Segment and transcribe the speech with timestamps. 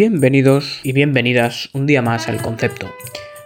[0.00, 2.90] Bienvenidos y bienvenidas un día más al Concepto,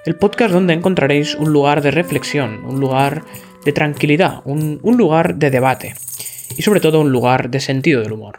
[0.06, 3.24] el podcast donde encontraréis un lugar de reflexión, un lugar
[3.64, 5.96] de tranquilidad, un, lugar de debate
[6.56, 8.38] y sobre todo un lugar de sentido del humor.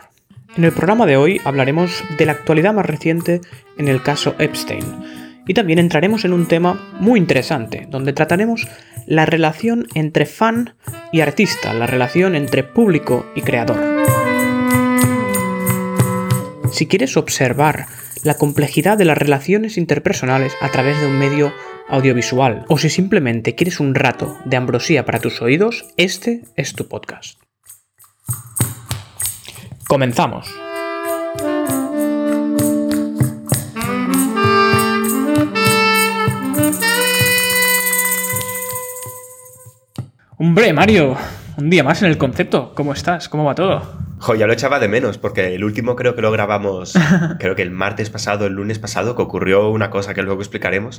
[0.55, 3.41] En el programa de hoy hablaremos de la actualidad más reciente
[3.78, 4.86] en el caso Epstein
[5.46, 8.66] y también entraremos en un tema muy interesante, donde trataremos
[9.07, 10.75] la relación entre fan
[11.11, 14.05] y artista, la relación entre público y creador.
[16.71, 17.88] Si quieres observar
[18.25, 21.54] la complejidad de las relaciones interpersonales a través de un medio
[21.88, 26.88] audiovisual, o si simplemente quieres un rato de ambrosía para tus oídos, este es tu
[26.88, 27.39] podcast.
[29.88, 30.47] Comenzamos.
[40.38, 41.16] Hombre, Mario,
[41.58, 42.73] un día más en el concepto.
[42.73, 43.30] ¿Cómo estás?
[43.30, 44.05] ¿Cómo va todo?
[44.25, 46.95] Jo, ya lo echaba de menos, porque el último creo que lo grabamos,
[47.39, 50.97] creo que el martes pasado, el lunes pasado, que ocurrió una cosa que luego explicaremos.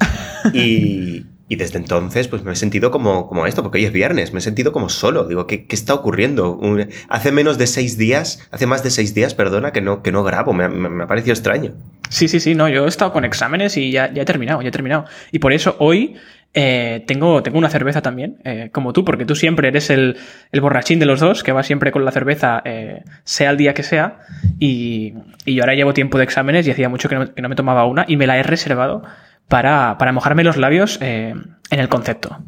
[0.53, 4.33] Y, y desde entonces, pues me he sentido como, como esto, porque hoy es viernes,
[4.33, 5.27] me he sentido como solo.
[5.27, 6.55] Digo, ¿qué, qué está ocurriendo?
[6.55, 10.13] Un, hace menos de seis días, hace más de seis días, perdona, que no, que
[10.13, 11.75] no grabo, me, me, me ha parecido extraño.
[12.09, 14.69] Sí, sí, sí, no, yo he estado con exámenes y ya, ya he terminado, ya
[14.69, 15.07] he terminado.
[15.33, 16.15] Y por eso hoy
[16.55, 20.17] eh, tengo, tengo una cerveza también, eh, como tú, porque tú siempre eres el,
[20.53, 23.75] el, borrachín de los dos, que va siempre con la cerveza, eh, sea el día
[23.75, 24.21] que sea,
[24.59, 27.49] y, y, yo ahora llevo tiempo de exámenes y hacía mucho que no, que no
[27.49, 29.03] me tomaba una, y me la he reservado
[29.49, 32.39] para, para mojarme los labios en el concepto.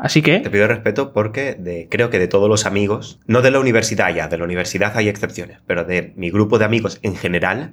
[0.00, 0.40] Así que...
[0.40, 4.14] Te pido respeto porque de, creo que de todos los amigos, no de la universidad
[4.14, 7.72] ya, de la universidad hay excepciones, pero de mi grupo de amigos en general,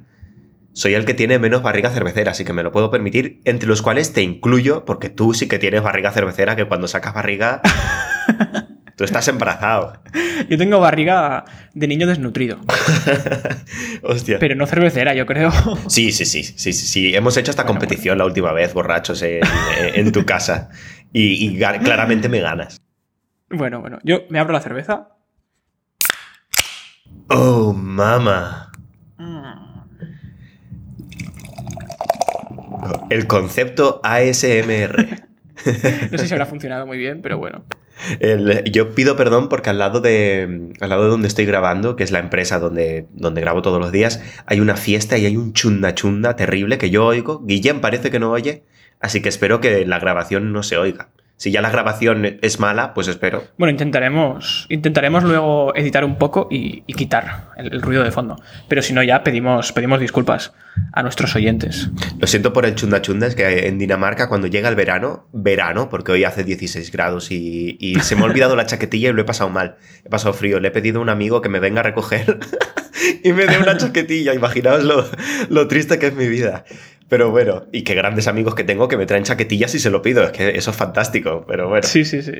[0.73, 3.81] soy el que tiene menos barriga cervecera, así que me lo puedo permitir, entre los
[3.81, 7.61] cuales te incluyo, porque tú sí que tienes barriga cervecera, que cuando sacas barriga,
[8.95, 10.01] tú estás embarazado.
[10.49, 12.59] Yo tengo barriga de niño desnutrido.
[14.03, 14.39] Hostia.
[14.39, 15.51] Pero no cervecera, yo creo.
[15.87, 17.15] Sí, sí, sí, sí, sí, sí.
[17.15, 18.23] Hemos hecho esta bueno, competición bueno.
[18.23, 19.41] la última vez, borrachos, en,
[19.93, 20.69] en tu casa.
[21.13, 22.81] Y, y claramente me ganas.
[23.49, 25.09] Bueno, bueno, yo me abro la cerveza.
[27.29, 28.72] Oh, mama.
[33.13, 35.27] El concepto ASMR.
[36.11, 37.63] no sé si habrá funcionado muy bien, pero bueno.
[38.19, 42.03] El, yo pido perdón porque al lado, de, al lado de donde estoy grabando, que
[42.03, 45.53] es la empresa donde, donde grabo todos los días, hay una fiesta y hay un
[45.53, 47.43] chunda chunda terrible que yo oigo.
[47.45, 48.63] Guillem parece que no oye,
[48.99, 51.09] así que espero que la grabación no se oiga.
[51.35, 53.43] Si ya la grabación es mala, pues espero.
[53.57, 58.41] Bueno, intentaremos, intentaremos luego editar un poco y, y quitar el, el, ruido de fondo.
[58.69, 60.53] Pero si no, ya pedimos, pedimos disculpas
[60.91, 61.89] a nuestros oyentes.
[62.19, 65.89] Lo siento por el chunda chunda, es que en Dinamarca cuando llega el verano, verano,
[65.89, 69.21] porque hoy hace 16 grados y, y se me ha olvidado la chaquetilla y lo
[69.21, 69.77] he pasado mal.
[70.05, 70.59] He pasado frío.
[70.59, 72.39] Le he pedido a un amigo que me venga a recoger
[73.23, 74.33] y me dé una chaquetilla.
[74.33, 75.05] Imaginaos lo,
[75.49, 76.63] lo triste que es mi vida.
[77.13, 80.01] Pero bueno, y qué grandes amigos que tengo que me traen chaquetillas y se lo
[80.01, 80.23] pido.
[80.23, 81.87] Es que eso es fantástico, pero bueno.
[81.87, 82.31] Sí, sí, sí.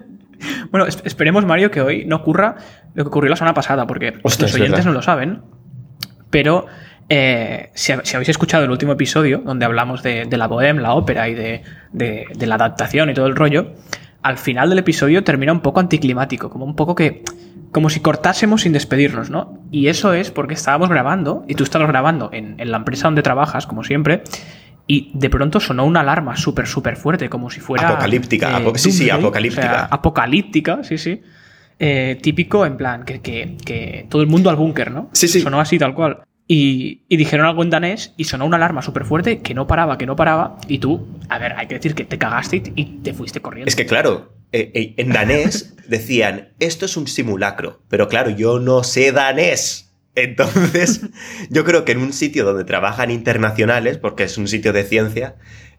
[0.70, 2.56] bueno, esperemos, Mario, que hoy no ocurra
[2.92, 5.40] lo que ocurrió la semana pasada, porque Hostia, los oyentes no lo saben.
[6.28, 6.66] Pero
[7.08, 10.92] eh, si, si, habéis escuchado el último episodio, donde hablamos de, de la bohème, la
[10.92, 11.62] ópera y de,
[11.92, 13.72] de, de la adaptación y todo el rollo,
[14.22, 17.22] al final del episodio termina un poco anticlimático, como un poco que
[17.72, 19.58] como si cortásemos sin despedirnos, ¿no?
[19.70, 23.22] Y eso es porque estábamos grabando, y tú estabas grabando en, en la empresa donde
[23.22, 24.22] trabajas, como siempre,
[24.86, 27.88] y de pronto sonó una alarma súper, súper fuerte, como si fuera...
[27.88, 29.62] Apocalíptica, eh, Apo sí, sí, apocalíptica.
[29.62, 31.22] O sea, apocalíptica, sí, sí.
[31.78, 35.08] Eh, típico, en plan, que, que, que, todo el mundo al búnker, ¿no?
[35.12, 35.40] Sí, sí.
[35.40, 36.22] Sonó así, tal cual.
[36.54, 39.96] Y, y, dijeron algo en danés y sonó una alarma súper fuerte que no paraba,
[39.96, 40.58] que no paraba.
[40.68, 43.70] Y tú, a ver, hay que decir que te cagaste y te fuiste corriendo.
[43.70, 48.84] Es que claro, eh, en danés decían, esto es un simulacro, pero claro, yo no
[48.84, 49.94] sé danés.
[50.14, 51.00] Entonces,
[51.48, 55.36] yo creo que en un sitio donde trabajan internacionales, porque es un sitio de ciencia,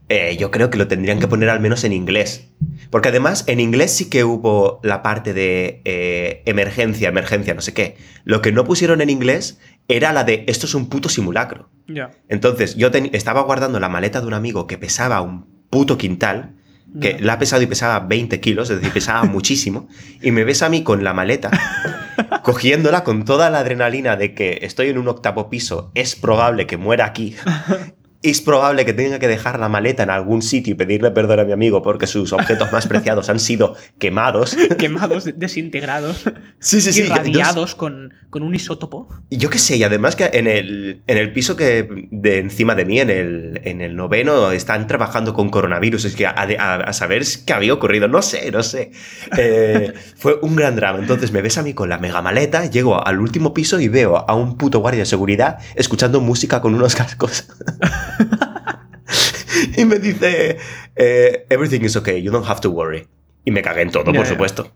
[0.10, 2.50] eh, yo creo que lo tendrían que poner al menos en inglés.
[2.90, 7.74] Porque además en inglés sí que hubo la parte de eh, emergencia, emergencia, no sé
[7.74, 7.96] qué.
[8.24, 11.70] Lo que no pusieron en inglés era la de esto es un puto simulacro.
[11.88, 12.12] Yeah.
[12.30, 16.56] Entonces, yo estaba guardando la maleta de un amigo que pesaba un puto quintal
[17.02, 19.88] que la ha pesado y pesaba 20 kilos, es decir, pesaba muchísimo,
[20.22, 21.50] y me ves a mí con la maleta,
[22.44, 26.78] cogiéndola con toda la adrenalina de que estoy en un octavo piso, es probable que
[26.78, 27.36] muera aquí,
[28.24, 31.44] es probable que tenga que dejar la maleta en algún sitio y pedirle perdón a
[31.44, 34.56] mi amigo porque sus objetos más preciados han sido quemados.
[34.78, 36.24] quemados, desintegrados.
[36.60, 37.02] Sí, sí, sí.
[37.02, 39.10] Irradiados con, con, un isótopo.
[39.30, 42.86] Yo qué sé, y además que en el, en el piso que de encima de
[42.86, 46.06] mí, en el, en el noveno, están trabajando con coronavirus.
[46.06, 48.92] Es que a, saber qué había ocurrido, no sé, no sé.
[49.38, 51.00] Eh, fue un gran drama.
[51.00, 54.24] Entonces me ves a mí con la mega maleta, llego al último piso y veo
[54.28, 57.48] a un puto guardia de seguridad escuchando música con unos cascos.
[59.78, 60.58] y me dice,
[60.96, 63.08] eh, everything is okay, you don't have to worry.
[63.46, 64.72] Y me cagué en todo, por supuesto.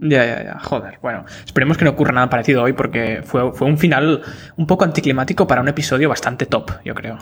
[0.00, 0.58] Ya, ya, ya.
[0.58, 0.98] Joder.
[1.00, 4.22] Bueno, esperemos que no ocurra nada parecido hoy porque fue, fue un final
[4.56, 7.18] un poco anticlimático para un episodio bastante top, yo creo.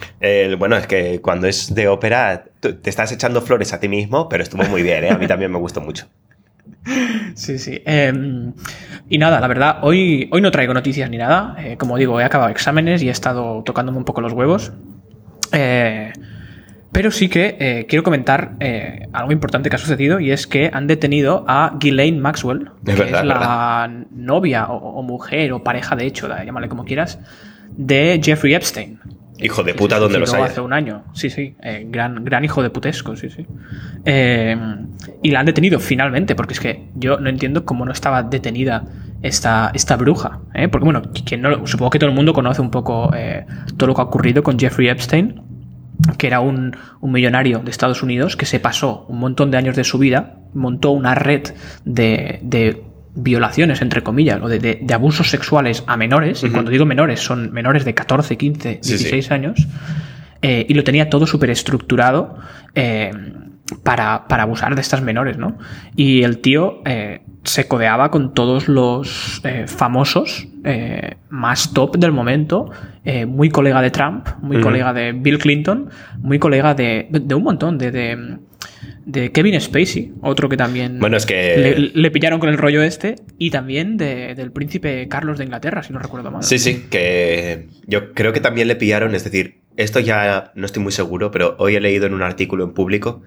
[0.59, 4.43] bueno, es que cuando es de ópera te estás echando flores a ti mismo, pero
[4.43, 5.11] estuvo muy bien, ¿eh?
[5.11, 6.07] A mí también me gustó mucho.
[7.35, 7.83] Sí, sí.
[7.85, 8.53] Em,
[9.09, 11.57] y nada, la verdad, hoy, hoy no traigo noticias ni nada.
[11.59, 14.73] Eh, como digo, he acabado exámenes y he estado tocándome un poco los huevos.
[15.53, 16.13] Eh,
[16.91, 20.71] pero sí que eh, quiero comentar eh, algo importante que ha sucedido y es que
[20.73, 26.29] han detenido a Ghislaine Maxwell, que es la novia o, mujer o pareja, de hecho,
[26.29, 27.19] llámale como quieras,
[27.71, 29.01] de Jeffrey Epstein.
[29.39, 30.43] Hijo de puta, donde los hay.
[30.43, 31.57] Hace un año, sí, sí.
[31.87, 33.47] gran, gran hijo de putesco, sí, sí.
[34.05, 38.85] y la han detenido finalmente, porque es que yo no entiendo cómo no estaba detenida
[39.23, 40.41] esta, esta bruja.
[40.71, 41.03] Porque, bueno,
[41.39, 43.11] no, supongo que todo el mundo conoce un poco
[43.77, 45.41] todo lo que ha ocurrido con Jeffrey Epstein
[46.19, 49.85] que era un, millonario de Estados Unidos que se pasó un montón de años de
[49.85, 51.43] su vida, montó una red
[51.85, 52.83] de,
[53.15, 57.85] violaciones, entre comillas, o de, abusos sexuales a menores, y cuando digo menores son menores
[57.85, 59.69] de 14, 15, 16 años,
[60.41, 62.37] eh, y lo tenía todo súper estructurado
[62.75, 63.13] eh,
[63.83, 65.59] para, abusar de estas menores, ¿no?
[65.97, 72.13] Y el tío eh, se codeaba con todos los eh, famosos eh, más top del
[72.13, 72.71] momento,
[73.27, 77.91] muy colega de Trump, muy colega de Bill Clinton, muy colega de, un montón, de,
[79.05, 81.91] de, Kevin Spacey, otro que también bueno, es que...
[81.93, 85.99] le, pillaron con el rollo este, y también del príncipe Carlos de Inglaterra, si no
[85.99, 86.45] recuerdo mal.
[86.45, 90.83] Sí, sí, que yo creo que también le pillaron, es decir, esto ya no estoy
[90.83, 93.23] muy seguro, pero hoy he leído en un artículo en público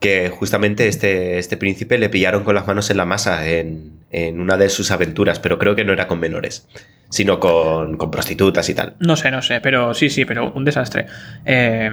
[0.00, 3.98] que justamente este, este príncipe le pillaron con las manos en la masa en,
[4.34, 6.66] una de sus aventuras, pero creo que no era con menores,
[7.10, 8.94] sino con, prostitutas y tal.
[9.00, 11.06] No sé, no sé, pero sí, sí, pero un desastre.
[11.44, 11.90] Eh,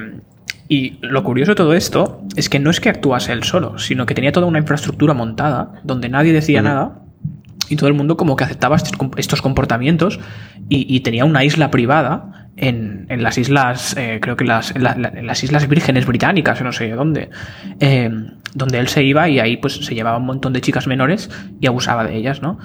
[0.67, 4.05] y lo curioso de todo esto es que no es que actuase él solo, sino
[4.05, 7.04] que tenía toda una infraestructura montada donde nadie decía nada
[7.69, 8.77] y todo el mundo como que aceptaba
[9.17, 10.19] estos comportamientos
[10.69, 16.05] y, tenía una isla privada en, las islas, eh, creo que las, las islas vírgenes
[16.05, 17.29] británicas, no sé dónde,
[17.79, 18.09] eh,
[18.53, 21.29] donde él se iba y ahí pues se llevaba un montón de chicas menores
[21.59, 22.57] y abusaba de ellas, ¿no?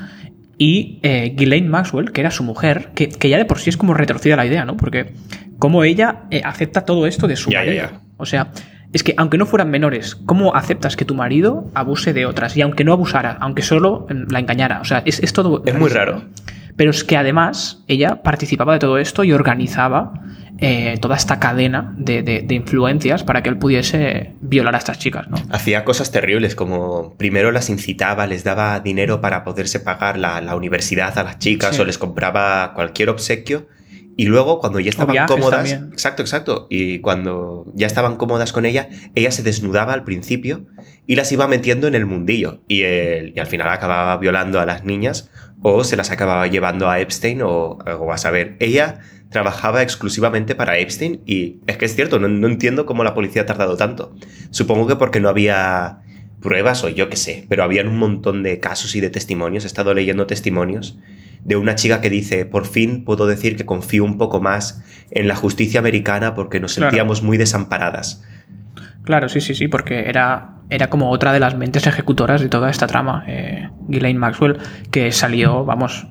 [0.63, 3.95] Y eh, Ghislaine Maxwell, que era su mujer, que, ya de por sí es como
[3.95, 4.77] retorcida la idea, ¿no?
[4.77, 5.15] Porque
[5.59, 7.89] como ella eh, acepta todo esto de su marido.
[8.19, 8.53] O sea,
[8.93, 12.57] es que aunque no fueran menores, ¿cómo aceptas que tu marido abuse de otras?
[12.57, 14.81] Y aunque no abusara, aunque solo la engañara.
[14.81, 15.63] O sea, es, todo.
[15.65, 16.25] Es muy raro.
[16.77, 20.13] Pero es que además ella participaba de todo esto y organizaba
[20.59, 25.37] eh, toda esta cadena de, influencias para que él pudiese violar a estas chicas, ¿no?
[25.51, 31.17] Hacía cosas terribles, como primero las incitaba, les daba dinero para poderse pagar la, universidad
[31.19, 33.69] a las chicas o les compraba cualquier obsequio
[34.21, 35.73] y luego, cuando ya estaban cómodas.
[35.73, 36.67] Exacto, exacto.
[36.69, 40.67] Y cuando ya estaban cómodas con ella, ella se desnudaba al principio
[41.07, 42.61] y las iba metiendo en el mundillo.
[42.69, 45.31] Y, al final acababa violando a las niñas
[45.63, 48.57] o se las acababa llevando a Epstein o, a saber.
[48.61, 48.99] Ella
[49.31, 53.41] trabajaba exclusivamente para Epstein y es que es cierto, no, no entiendo cómo la policía
[53.41, 54.15] ha tardado tanto.
[54.51, 56.03] Supongo que porque no había
[56.43, 59.65] pruebas o yo qué sé, pero habían un montón de casos y de testimonios.
[59.65, 60.99] He estado leyendo testimonios
[61.45, 65.29] de una chica que dice, por fin puedo decir que confío un poco más en
[65.29, 68.25] la justicia americana porque nos sentíamos muy desamparadas.
[69.05, 72.71] Claro, sí, sí, sí, porque era, era como otra de las mentes ejecutoras de toda
[72.71, 74.59] esta trama, eh, Ghislaine Maxwell,
[74.91, 76.07] que salió, vamos,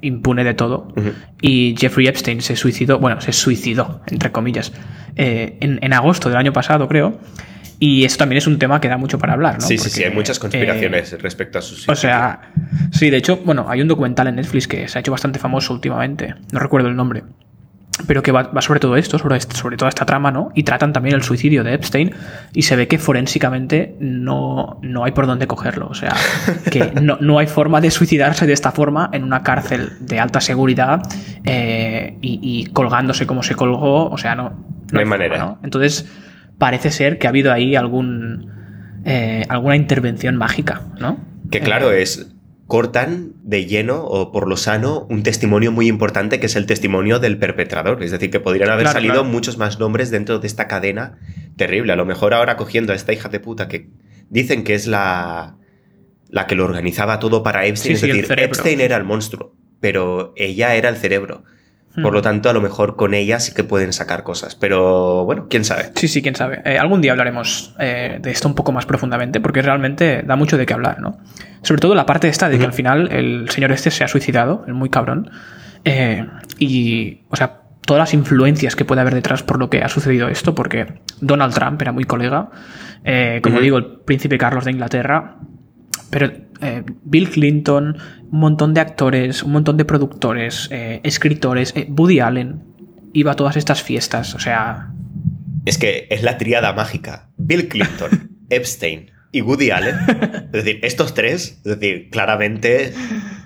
[0.00, 0.88] impune de todo.
[1.42, 4.72] Y Jeffrey Epstein se suicidó, bueno, se suicidó, entre comillas,
[5.16, 7.18] eh, en, en agosto del año pasado, creo.
[7.80, 9.60] Y eso también es un tema que da mucho para hablar, ¿no?
[9.60, 11.88] Sí, sí, sí, hay muchas conspiraciones eh, respecto a sus...
[11.88, 12.52] O sea,
[12.90, 15.72] sí, de hecho, bueno, hay un documental en Netflix que se ha hecho bastante famoso
[15.72, 17.22] últimamente, no recuerdo el nombre,
[18.06, 20.50] pero que va, sobre todo esto, sobre, sobre toda esta trama, ¿no?
[20.54, 22.14] Y tratan también el suicidio de Epstein
[22.52, 26.14] y se ve que forensicamente no, no hay por dónde cogerlo, o sea,
[26.70, 31.02] que no, hay forma de suicidarse de esta forma en una cárcel de alta seguridad
[31.44, 34.66] eh, y, colgándose como se colgó, o sea, no...
[34.90, 35.38] No, hay manera.
[35.38, 35.58] ¿no?
[35.62, 36.06] Entonces
[36.58, 38.52] parece ser que ha habido ahí algún,
[39.04, 41.18] eh, alguna intervención mágica, ¿no?
[41.50, 42.34] Que claro, eh, es
[42.68, 47.18] cortan de lleno o por lo sano un testimonio muy importante que es el testimonio
[47.18, 48.02] del perpetrador.
[48.02, 51.18] Es decir, que podrían haber salido muchos más nombres dentro de esta cadena
[51.56, 51.94] terrible.
[51.94, 53.88] A lo mejor ahora cogiendo a esta hija de puta que
[54.28, 55.56] dicen que es la,
[56.28, 57.94] la que lo organizaba todo para Epstein.
[57.94, 61.44] es decir, Epstein era el monstruo, pero ella era el cerebro.
[61.94, 64.54] Por lo tanto, a lo mejor con ella sí que pueden sacar cosas.
[64.54, 65.90] Pero bueno, quién sabe.
[65.94, 66.60] Sí, sí, quién sabe.
[66.64, 70.56] Eh, algún día hablaremos eh, de esto un poco más profundamente, porque realmente da mucho
[70.56, 71.18] de qué hablar, ¿no?
[71.62, 74.64] Sobre todo la parte esta de que al final el señor este se ha suicidado,
[74.66, 75.30] el muy cabrón.
[75.84, 76.24] Eh,
[76.58, 80.28] y, o sea, todas las influencias que puede haber detrás por lo que ha sucedido
[80.28, 82.50] esto, porque Donald Trump era muy colega.
[83.42, 85.38] como digo, el príncipe Carlos de Inglaterra
[86.10, 87.96] pero eh, Bill Clinton,
[88.30, 92.62] un montón de actores, un montón de productores, eh, escritores, eh, Woody Allen
[93.12, 94.92] iba a todas estas fiestas, o sea...
[95.64, 97.30] Es que es la triada mágica.
[97.36, 99.96] Bill Clinton, Epstein, y Woody Allen.
[100.48, 102.94] Es decir, estos tres, es decir, claramente,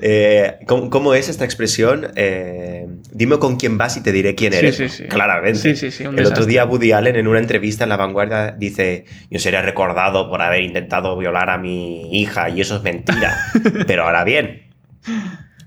[0.01, 2.13] eh, ¿cómo, es esta expresión?
[2.15, 4.77] Eh, dime con quién vas y te diré quién eres.
[4.77, 5.09] Sí, sí, sí.
[5.09, 5.75] Claramente.
[6.01, 10.31] El otro día Woody Allen en una entrevista en La Vanguardia dice, yo seré recordado
[10.31, 13.37] por haber intentado violar a mi hija y eso es mentira.
[13.89, 14.71] Pero ahora bien,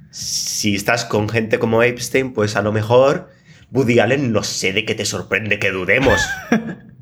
[0.10, 3.30] si estás con gente como Epstein, pues a lo mejor
[3.72, 6.22] Woody Allen no sé de qué te sorprende que dudemos.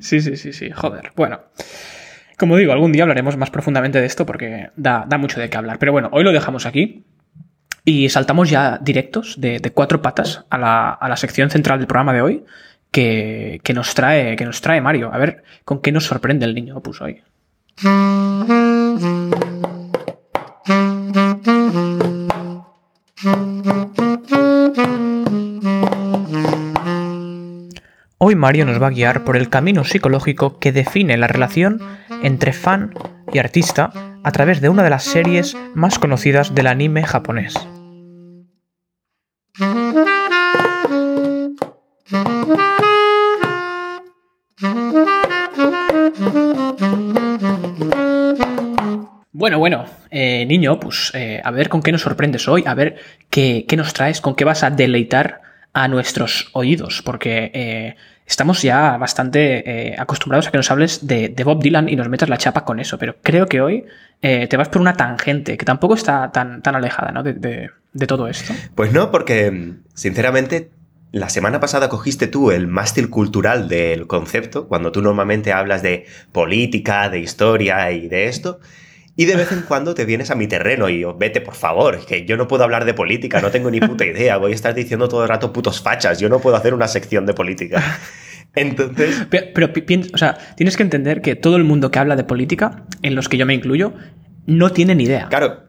[0.00, 1.12] Sí, sí, sí, sí, joder.
[1.14, 1.40] Bueno.
[2.36, 5.78] Como digo, algún día hablaremos más profundamente de esto porque da, mucho de qué hablar.
[5.78, 7.04] Pero bueno, hoy lo dejamos aquí.
[7.84, 12.44] Y saltamos ya directos de, cuatro patas a la, sección central del programa de hoy
[12.90, 15.10] que, nos trae, que nos trae Mario.
[15.12, 17.22] A ver con qué nos sorprende el niño Opus hoy.
[28.28, 31.80] Hoy Mario nos va a guiar por el camino psicológico que define la relación
[32.24, 32.92] entre fan
[33.32, 33.92] y artista
[34.24, 37.54] a través de una de las series más conocidas del anime japonés.
[49.30, 52.96] Bueno, bueno, eh, niño, pues eh, a ver con qué nos sorprendes hoy, a ver
[53.30, 55.42] qué, nos traes, con qué vas a deleitar
[55.72, 61.32] a nuestros oídos, porque eh, estamos ya bastante eh, acostumbrados a que nos hables de,
[61.44, 63.84] Bob Dylan y nos metas la chapa con eso, pero creo que hoy
[64.20, 67.22] eh, te vas por una tangente que tampoco está tan, tan alejada ¿no?
[67.22, 67.70] de,
[68.06, 68.52] todo esto.
[68.74, 70.70] Pues no, porque sinceramente
[71.12, 76.04] la semana pasada cogiste tú el mástil cultural del concepto, cuando tú normalmente hablas de
[76.32, 78.60] política, de historia y de esto.
[79.18, 82.04] Y de vez en cuando te vienes a mi terreno y yo, vete, por favor,
[82.04, 84.74] que yo no puedo hablar de política, no tengo ni puta idea, voy a estar
[84.74, 87.82] diciendo todo el rato putos fachas, yo no puedo hacer una sección de política.
[88.54, 89.26] Entonces...
[89.30, 89.72] Pero,
[90.12, 93.30] o sea, tienes que entender que todo el mundo que habla de política, en los
[93.30, 93.94] que yo me incluyo,
[94.44, 95.28] no tiene ni idea.
[95.28, 95.64] Claro.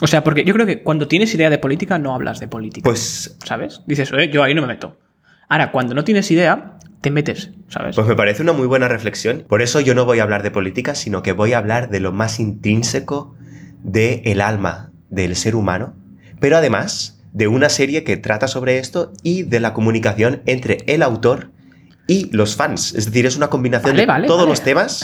[0.00, 2.82] O sea, porque yo creo que cuando tienes idea de política, no hablas de política.
[2.84, 3.36] Pues...
[3.44, 3.82] ¿Sabes?
[3.86, 4.96] Dices, eh, yo ahí no me meto.
[5.50, 7.96] Ahora, cuando no tienes idea, te metes, ¿sabes?
[7.96, 9.44] Pues me parece una muy buena reflexión.
[9.48, 11.98] Por eso yo no voy a hablar de política, sino que voy a hablar de
[11.98, 13.34] lo más intrínseco
[13.82, 15.96] del el alma del ser humano,
[16.38, 21.02] pero además de una serie que trata sobre esto y de la comunicación entre el
[21.02, 21.50] autor
[22.06, 22.94] y los fans.
[22.94, 25.02] Es decir, es una combinación de todos los temas.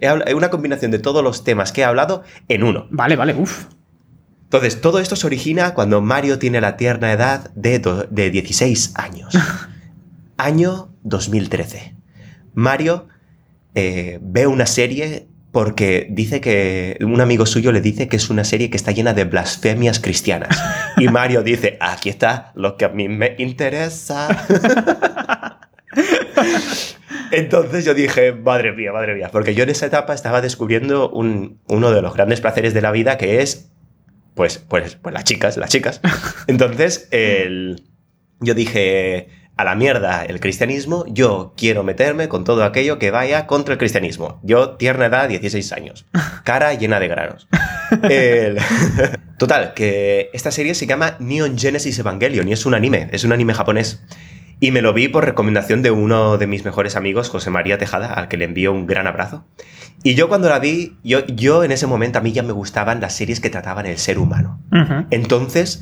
[0.36, 2.86] una combinación de todos los temas que he hablado en uno.
[2.90, 3.64] Vale, vale, uff.
[4.44, 9.34] Entonces, todo esto se origina cuando Mario tiene la tierna edad de, de 16 años.
[10.38, 11.94] Año 2013.
[12.54, 13.08] Mario
[13.74, 18.44] eh, ve una serie porque dice que un amigo suyo le dice que es una
[18.44, 20.56] serie que está llena de blasfemias cristianas.
[20.96, 24.46] Y Mario dice, aquí está lo que a mí me interesa.
[27.30, 31.90] Entonces yo dije, madre mía, madre mía, porque yo en esa etapa estaba descubriendo uno
[31.90, 33.70] de los grandes placeres de la vida que es,
[34.34, 36.00] pues, pues, pues las chicas, las chicas.
[36.46, 37.82] Entonces, el,
[38.40, 39.28] yo dije,
[39.58, 43.78] a la mierda el cristianismo, yo quiero meterme con todo aquello que vaya contra el
[43.78, 44.40] cristianismo.
[44.44, 46.06] Yo, tierna edad, 16 años,
[46.44, 47.48] cara llena de granos.
[49.38, 53.32] Total, que esta serie se llama Neon Genesis Evangelion y es un anime, es un
[53.32, 54.00] anime japonés.
[54.60, 58.12] Y me lo vi por recomendación de uno de mis mejores amigos, José María Tejada,
[58.12, 59.44] al que le envío un gran abrazo.
[60.04, 63.00] Y yo cuando la vi, yo, yo en ese momento a mí ya me gustaban
[63.00, 64.60] las series que trataban el ser humano.
[65.10, 65.80] Entonces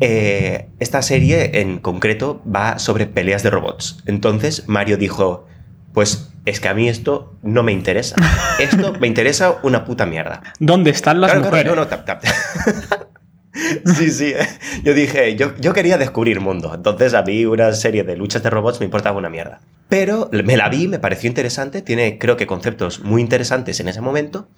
[0.00, 4.02] eh, esta serie en concreto va sobre peleas de robots.
[4.06, 5.46] Entonces Mario dijo,
[5.92, 8.16] pues es que a mí esto no me interesa.
[8.58, 10.42] Esto me interesa una puta mierda.
[10.58, 11.66] ¿Dónde están las mujeres?
[11.66, 12.22] no, no, tap, tap.
[13.96, 14.34] sí, sí.
[14.82, 16.72] Yo dije, yo, yo quería descubrir mundo.
[16.74, 19.60] Entonces a mí una serie de luchas de robots me importaba una mierda.
[19.88, 24.00] Pero me la vi, me pareció interesante, tiene creo que conceptos muy interesantes en ese
[24.00, 24.48] momento,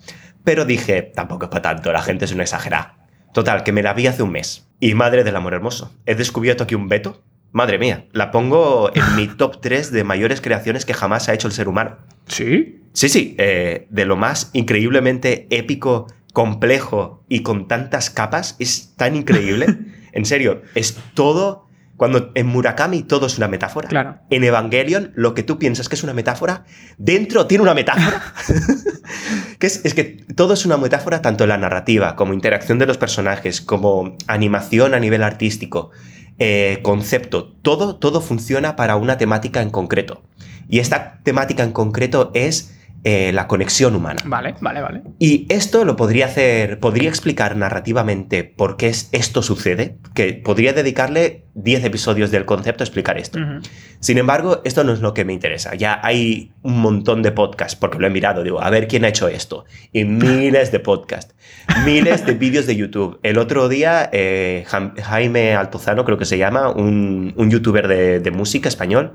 [0.45, 2.97] pero dije, tampoco es para tanto, la gente es una exagerada.
[3.33, 4.66] Total, que me la vi hace un mes.
[4.81, 7.23] Y madre del amor hermoso, he descubierto aquí un veto.
[7.53, 11.49] Madre mía, la pongo en mi top 3 de mayores creaciones que jamás ha hecho
[11.49, 11.97] el ser humano.
[12.27, 12.83] ¿Sí?
[12.93, 19.17] Sí, sí, eh, de lo más increíblemente épico, complejo y con tantas capas, es tan
[19.17, 19.67] increíble.
[20.13, 21.66] en serio, es todo
[21.97, 23.89] cuando en Murakami todo es una metáfora.
[23.89, 24.19] Claro.
[24.31, 26.65] En Evangelion, lo que tú piensas que es una metáfora,
[26.99, 28.23] dentro tiene una metáfora.
[29.59, 32.99] que es, que todo es una metáfora tanto en la narrativa, como interacción de los
[32.99, 35.91] personajes, como animación a nivel artístico,
[36.39, 37.53] eh, concepto.
[37.63, 40.23] Todo, todo funciona para una temática en concreto.
[40.69, 42.75] Y esta temática en concreto es
[43.05, 44.21] eh, la conexión humana.
[44.25, 45.03] Vale, vale, vale.
[45.19, 51.45] Y esto lo podría hacer, podría explicar narrativamente por qué esto sucede, que podría dedicarle
[51.55, 53.39] 10 episodios del concepto a explicar esto.
[54.01, 55.75] Sin embargo, esto no es lo que me interesa.
[55.75, 59.09] Ya hay un montón de podcasts, porque lo he mirado, digo, a ver quién ha
[59.09, 59.65] hecho esto.
[59.93, 61.35] Y miles de podcasts,
[61.85, 63.21] miles de vídeos de YouTube.
[63.23, 69.13] El otro día, eh, Jaime Altozano, creo que se llama, un, youtuber de música español,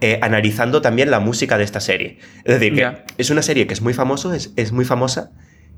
[0.00, 2.18] eh, analizando también la música de esta serie.
[2.44, 5.30] Es decir, que es una serie que es muy famoso, es, es, muy famosa,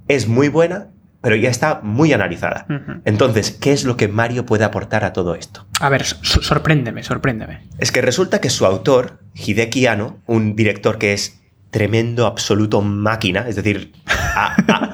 [0.09, 0.89] es muy buena,
[1.23, 2.67] pero ya está muy analizada.
[3.05, 5.67] Entonces, ¿qué es lo que Mario puede aportar a todo esto?
[5.81, 7.61] A ver, sorpréndeme, sorpréndeme.
[7.79, 13.47] Es que resulta que su autor, Hideki Anno, un director que es tremendo, absoluto máquina,
[13.49, 13.93] es decir,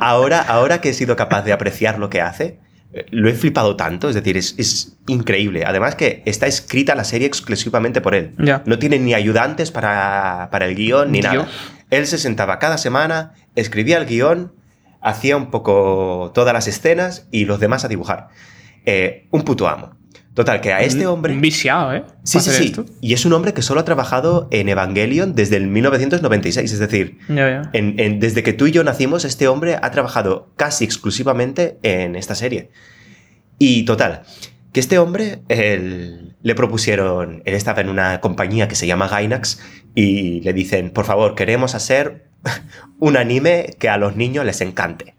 [0.00, 2.60] ahora, ahora que he sido capaz de apreciar lo que hace,
[3.10, 5.64] lo he flipado tanto, es decir, es, increíble.
[5.66, 8.34] Además que está escrita la serie exclusivamente por él.
[8.64, 11.48] No tiene ni ayudantes para, el guion ni nada.
[11.90, 14.52] Él se sentaba cada semana, escribía el guion,
[15.00, 18.28] hacía un poco todas las escenas y los demás a dibujar.
[18.84, 19.97] Eh, un puto amo.
[20.38, 21.32] Total, que a este hombre...
[21.32, 22.04] Un viciado, ¿eh?
[22.22, 22.72] Sí, sí, sí.
[23.00, 26.72] Y es un hombre que solo ha trabajado en Evangelion desde el 1996.
[26.72, 32.14] Es decir, desde que tú y yo nacimos, este hombre ha trabajado casi exclusivamente en
[32.14, 32.70] esta serie.
[33.58, 34.22] Y total,
[34.72, 39.60] que este hombre le propusieron, él estaba en una compañía que se llama Gainax
[39.96, 42.28] y le dicen, por favor, queremos hacer
[43.00, 45.16] un anime que a los niños les encante.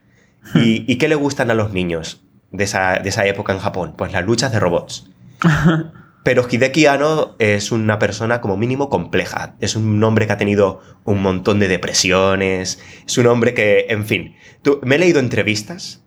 [0.56, 2.24] ¿Y, ¿Y qué le gustan a los niños?
[2.52, 3.94] De esa, época en Japón?
[3.98, 5.10] Pues las luchas de robots.
[6.24, 9.56] Pero Hideki Anno es una persona como mínimo compleja.
[9.62, 12.80] Es un hombre que ha tenido un montón de depresiones.
[13.08, 14.36] Es un hombre que, en fin,
[14.84, 16.04] me he leído entrevistas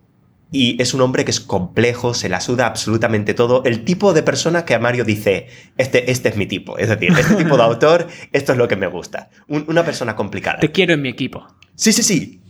[0.52, 3.64] y es un hombre que es complejo, se la suda absolutamente todo.
[3.64, 5.46] El tipo de persona que a Mario dice,
[5.78, 6.76] este, este es mi tipo.
[6.76, 9.30] Es decir, este tipo de autor, esto es lo que me gusta.
[9.48, 10.60] una persona complicada.
[10.60, 11.46] Te quiero en mi equipo.
[11.74, 12.42] Sí, sí, sí.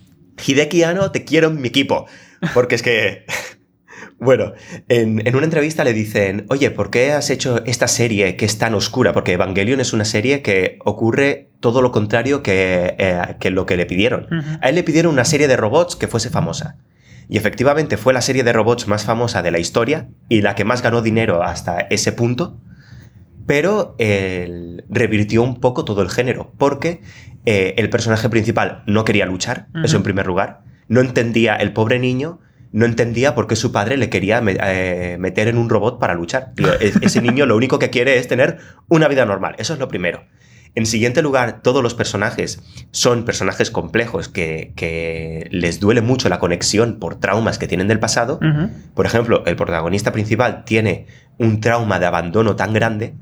[0.44, 2.06] Hideki Anno, te quiero en mi equipo.
[2.54, 3.24] Porque es que
[4.22, 4.52] bueno,
[4.88, 8.74] en, una entrevista le dicen, oye, ¿por qué has hecho esta serie que es tan
[8.74, 9.12] oscura?
[9.12, 13.84] Porque Evangelion es una serie que ocurre todo lo contrario que, eh, lo que le
[13.84, 14.28] pidieron.
[14.60, 16.76] A él le pidieron una serie de robots que fuese famosa.
[17.28, 20.64] Y efectivamente fue la serie de robots más famosa de la historia y la que
[20.64, 22.60] más ganó dinero hasta ese punto.
[23.46, 27.00] Pero él revirtió un poco todo el género, porque
[27.44, 30.62] eh, el personaje principal no quería luchar, eso en primer lugar.
[30.86, 32.38] No entendía el pobre niño
[32.72, 36.52] no entendía por qué su padre le quería eh, meter en un robot para luchar.
[36.80, 38.58] ese niño lo único que quiere es tener
[38.88, 39.54] una vida normal.
[39.58, 40.24] Eso es lo primero.
[40.74, 46.98] En siguiente lugar, todos los personajes son personajes complejos que, les duele mucho la conexión
[46.98, 48.40] por traumas que tienen del pasado.
[48.94, 51.06] Por ejemplo, el protagonista principal tiene
[51.36, 53.14] un trauma de abandono tan grande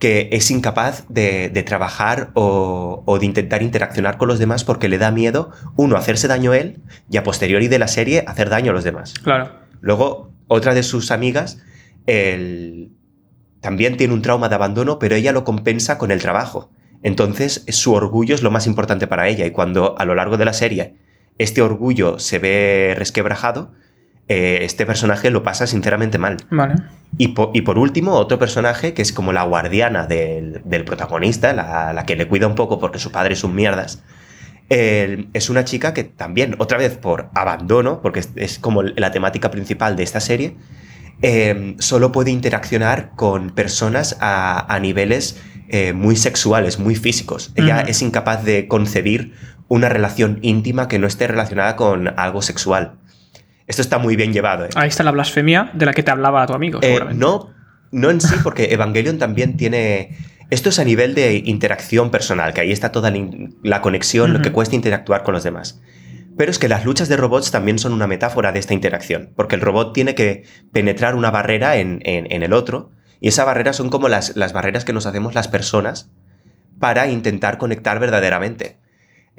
[0.00, 5.10] que es incapaz de, trabajar o, de intentar interaccionar con los demás porque le da
[5.10, 8.74] miedo, uno, hacerse daño a él y a posteriori de la serie hacer daño a
[8.74, 9.14] los demás.
[9.22, 9.52] Claro.
[9.82, 11.58] Luego, otra de sus amigas
[13.60, 16.72] también tiene un trauma de abandono, pero ella lo compensa con el trabajo.
[17.02, 20.46] Entonces, su orgullo es lo más importante para ella y cuando a lo largo de
[20.46, 20.96] la serie
[21.36, 23.72] este orgullo se ve resquebrajado,
[24.32, 26.36] eh, este personaje lo pasa sinceramente mal.
[26.50, 26.76] Vale.
[27.18, 32.28] Y, por último, otro personaje que es como la guardiana del, protagonista, la, que le
[32.28, 34.04] cuida un poco porque su padre es un mierdas.
[34.68, 39.96] es una chica que también, otra vez por abandono, porque es, como la temática principal
[39.96, 40.56] de esta serie,
[41.22, 47.52] eh, solo puede interaccionar con personas a, niveles eh, muy sexuales, muy físicos.
[47.56, 49.34] Ella es incapaz de concebir
[49.68, 52.99] una relación íntima que no esté relacionada con algo sexual.
[53.70, 54.64] Esto está muy bien llevado.
[54.64, 54.70] ¿eh?
[54.74, 56.80] Ahí está la blasfemia de la que te hablaba tu amigo.
[56.82, 57.54] Eh, no,
[57.92, 60.18] no en sí, porque Evangelion también tiene...
[60.50, 63.12] Esto es a nivel de interacción personal, que ahí está toda
[63.62, 65.80] la conexión, lo que cuesta interactuar con los demás.
[66.36, 69.54] Pero es que las luchas de robots también son una metáfora de esta interacción, porque
[69.54, 74.08] el robot tiene que penetrar una barrera en, el otro, y esa barrera son como
[74.08, 76.10] las, las barreras que nos hacemos las personas
[76.80, 78.79] para intentar conectar verdaderamente.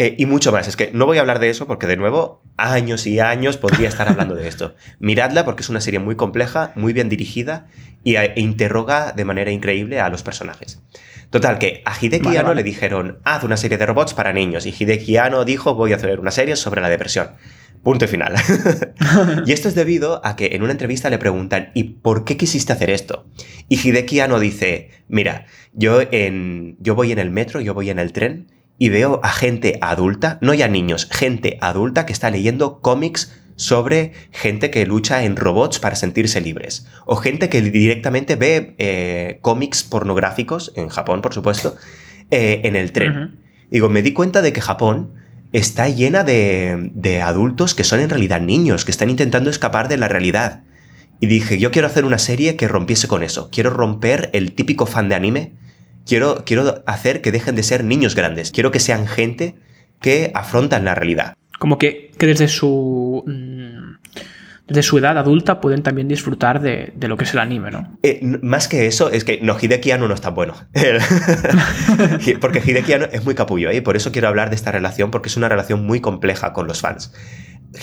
[0.02, 0.68] Eh, y mucho más.
[0.68, 3.88] Es que no voy a hablar de eso porque, de nuevo, años y años podría
[3.88, 4.74] estar hablando de esto.
[5.00, 7.68] Miradla porque es una serie muy compleja, muy bien dirigida
[8.04, 10.82] y, e interroga de manera increíble a los personajes.
[11.30, 14.66] Total, que a Hideki Anno le dijeron, haz una serie de robots para niños.
[14.66, 17.34] Y Hideki Anno dijo, voy a hacer una serie sobre la depresión.
[17.84, 18.34] Punto y final.
[19.46, 22.74] y esto es debido a que en una entrevista le preguntan, ¿y por qué quisiste
[22.74, 23.28] hacer esto?
[23.70, 28.00] Y Hideki Anno dice, mira, yo, en, yo voy en el metro, yo voy en
[28.00, 28.48] el tren
[28.82, 34.13] y veo a gente adulta, no ya niños, gente adulta que está leyendo cómics sobre
[34.32, 36.88] gente que lucha en robots para sentirse libres.
[37.06, 41.76] O gente que directamente ve eh, cómics pornográficos, en Japón por supuesto,
[42.32, 43.38] eh, en el tren.
[43.70, 45.12] Digo, me di cuenta de que Japón
[45.54, 49.98] está llena de, de adultos que son en realidad niños, que están intentando escapar de
[49.98, 50.63] la realidad.
[51.20, 53.52] Y dije, yo quiero hacer una serie que rompiese con eso.
[53.52, 55.52] Quiero romper el típico fan de anime.
[56.12, 58.52] Quiero, quiero hacer que dejen de ser niños grandes.
[58.52, 59.56] Quiero que sean gente
[60.02, 61.36] que afrontan la realidad.
[61.58, 63.24] Como que, que desde su.
[63.26, 63.95] Mm,
[64.67, 67.97] desde su edad adulta pueden también disfrutar de, lo que es el anime, ¿no?
[68.04, 70.54] Eh, más que eso, es que no, Hideki no está bueno.
[72.41, 73.78] porque Hideki es muy capullo, ¿eh?
[73.78, 76.67] y por eso quiero hablar de esta relación, porque es una relación muy compleja con
[76.67, 77.13] los fans.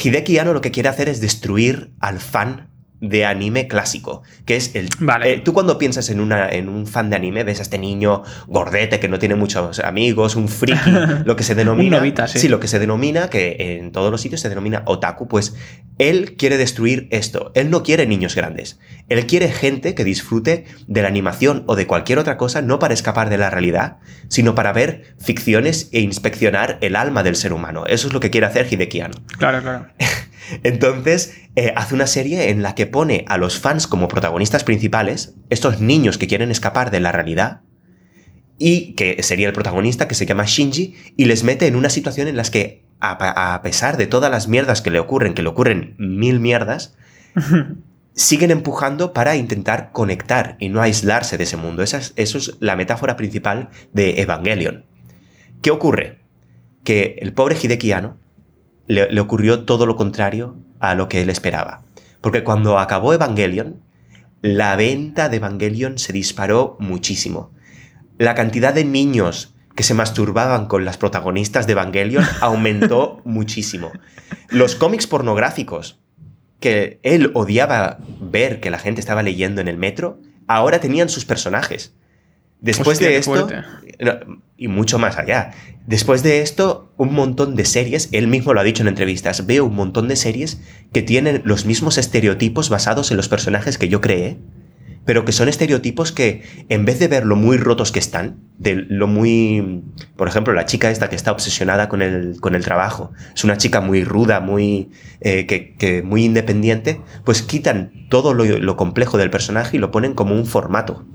[0.04, 2.68] Hideki lo que quiere hacer es destruir al fan
[3.00, 4.88] de anime clásico, que es el...
[4.98, 5.34] Vale.
[5.34, 8.22] Eh, tú cuando piensas en, una, en un fan de anime, ves a este niño
[8.46, 10.90] gordete que no tiene muchos amigos, un friki,
[11.24, 12.02] lo que se denomina...
[12.26, 12.48] sí.
[12.48, 15.54] lo que se denomina, que en todos los sitios se denomina otaku, pues
[15.98, 17.50] él quiere destruir esto.
[17.54, 18.78] Él no quiere niños grandes.
[19.08, 22.94] Él quiere gente que disfrute de la animación o de cualquier otra cosa, no para
[22.94, 27.86] escapar de la realidad, sino para ver ficciones e inspeccionar el alma del ser humano.
[27.86, 29.14] Eso es lo que quiere hacer Hidekiano.
[29.38, 29.86] Claro, claro.
[30.62, 35.34] Entonces, eh, hace una serie en la que pone a los fans como protagonistas principales,
[35.50, 37.62] estos niños que quieren escapar de la realidad,
[38.58, 42.28] y que sería el protagonista, que se llama Shinji, y les mete en una situación
[42.28, 45.94] en la que, a, pesar de todas las mierdas que le ocurren, que le ocurren
[45.98, 46.96] mil mierdas,
[48.14, 51.84] siguen empujando para intentar conectar y no aislarse de ese mundo.
[51.84, 54.86] Esa es, eso es la metáfora principal de Evangelion.
[55.62, 56.18] ¿Qué ocurre?
[56.82, 58.18] Que el pobre Hidekiano
[58.88, 61.82] le, ocurrió todo lo contrario a lo que él esperaba.
[62.20, 63.80] Porque cuando acabó Evangelion,
[64.42, 67.52] la venta de Evangelion se disparó muchísimo.
[68.18, 73.92] La cantidad de niños que se masturbaban con las protagonistas de Evangelion aumentó muchísimo.
[74.48, 76.00] Los cómics pornográficos
[76.58, 81.24] que él odiaba ver que la gente estaba leyendo en el metro, ahora tenían sus
[81.24, 81.94] personajes.
[82.60, 83.48] Después de esto,
[84.56, 85.52] y mucho más allá,
[85.86, 89.64] después de esto, un montón de series, él mismo lo ha dicho en entrevistas, veo
[89.64, 90.60] un montón de series
[90.92, 94.38] que tienen los mismos estereotipos basados en los personajes que yo creé,
[95.08, 98.74] pero que son estereotipos que, en vez de ver lo muy rotos que están, de
[98.74, 99.82] lo muy...
[100.16, 103.56] Por ejemplo, la chica esta que está obsesionada con el, con el trabajo, es una
[103.56, 104.90] chica muy ruda, muy,
[105.22, 110.34] eh, que, muy independiente, pues quitan todo lo, complejo del personaje y lo ponen como
[110.34, 111.06] un formato.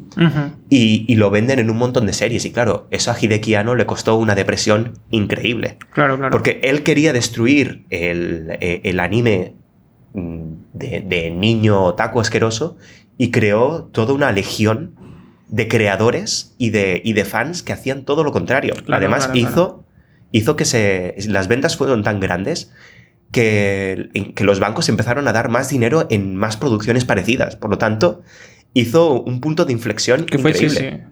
[0.72, 2.46] y, lo venden en un montón de series.
[2.46, 5.78] Y claro, eso a Hideki le costó una depresión increíble.
[5.92, 6.32] Claro, claro.
[6.32, 9.54] Porque él quería destruir el, eh, el anime
[10.16, 12.76] mm, de, de niño otaku asqueroso
[13.18, 14.96] y creó toda una legión
[15.48, 18.74] de creadores y de, y de fans que hacían todo lo contrario.
[18.88, 19.86] Además, hizo,
[20.32, 22.72] hizo que se, las ventas fueron tan grandes
[23.32, 27.56] que, que los bancos empezaron a dar más dinero en más producciones parecidas.
[27.56, 28.24] Por lo tanto,
[28.74, 30.54] hizo un punto de inflexión que fue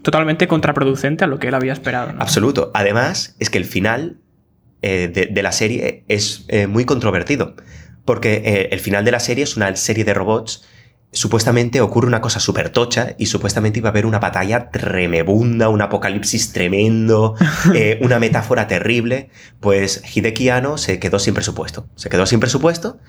[0.01, 2.13] totalmente contraproducente a lo que él había esperado.
[2.19, 2.71] Absoluto.
[2.73, 4.17] Además, es que el final
[4.81, 7.55] eh, de, la serie es eh, muy controvertido.
[8.05, 10.63] Porque eh, el final de la serie es una serie de robots
[11.11, 15.81] supuestamente ocurre una cosa súper tocha y supuestamente iba a haber una batalla tremebunda, un
[15.81, 17.35] apocalipsis tremendo,
[17.75, 21.87] eh, una metáfora terrible, pues Hideki se quedó sin presupuesto.
[21.95, 22.99] Se quedó sin presupuesto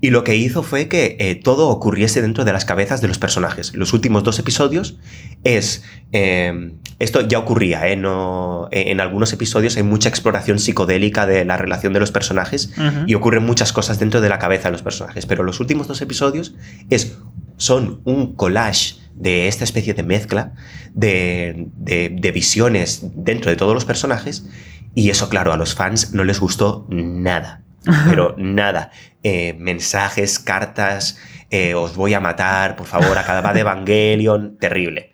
[0.00, 3.18] y lo que hizo fue que eh, todo ocurriese dentro de las cabezas de los
[3.18, 3.74] personajes.
[3.74, 4.98] Los últimos dos episodios
[5.44, 5.84] es...
[6.10, 7.96] Em, esto ya ocurría, ¿eh?
[7.96, 12.72] No, en algunos episodios hay mucha exploración psicodélica de la relación de los personajes
[13.06, 16.00] y ocurren muchas cosas dentro de la cabeza de los personajes, pero los últimos dos
[16.00, 16.54] episodios
[16.90, 17.16] es
[17.56, 20.52] son un collage de esta especie de mezcla
[20.94, 24.46] de, visiones dentro de todos los personajes
[24.94, 27.62] y eso, claro, a los fans no les gustó nada.
[28.08, 28.92] Pero nada.
[29.24, 31.18] Eh, mensajes, cartas,
[31.50, 35.11] eh, os voy a matar, por favor, acaba de Evangelion, terrible.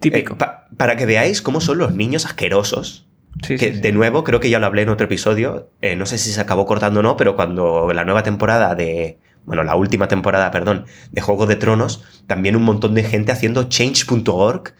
[0.00, 0.36] Típico.
[0.40, 3.06] Eh, para que veáis cómo son los niños asquerosos.
[3.46, 5.70] que de nuevo, creo que ya lo hablé en otro episodio.
[5.96, 9.64] no sé si se acabó cortando o no, pero cuando la nueva temporada de, bueno,
[9.64, 14.74] la última temporada, perdón, de Juego de Tronos, también un montón de gente haciendo change.org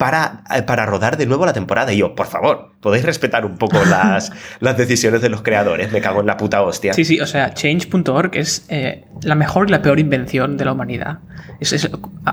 [0.00, 1.92] para, eh, para rodar de nuevo la temporada.
[1.92, 5.92] Y yo, por favor, podéis respetar un poco las, las decisiones de los creadores.
[5.92, 6.94] Me cago en la puta hostia.
[6.94, 10.72] Sí, sí, o sea, change.org es eh, la mejor y la peor invención de la
[10.72, 11.18] humanidad.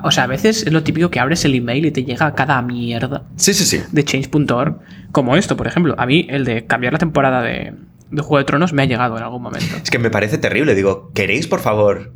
[0.01, 2.61] o sea, a veces es lo típico que abres el email y te llega cada
[2.61, 3.23] mierda.
[3.35, 3.83] Sí, sí, sí.
[3.91, 4.79] De change.org.
[5.11, 5.93] Como esto, por ejemplo.
[5.97, 7.73] A mí, el de cambiar la temporada de,
[8.11, 9.75] de Juego de Tronos me ha llegado en algún momento.
[9.83, 10.73] Es que me parece terrible.
[10.73, 12.13] Digo, ¿queréis, por favor,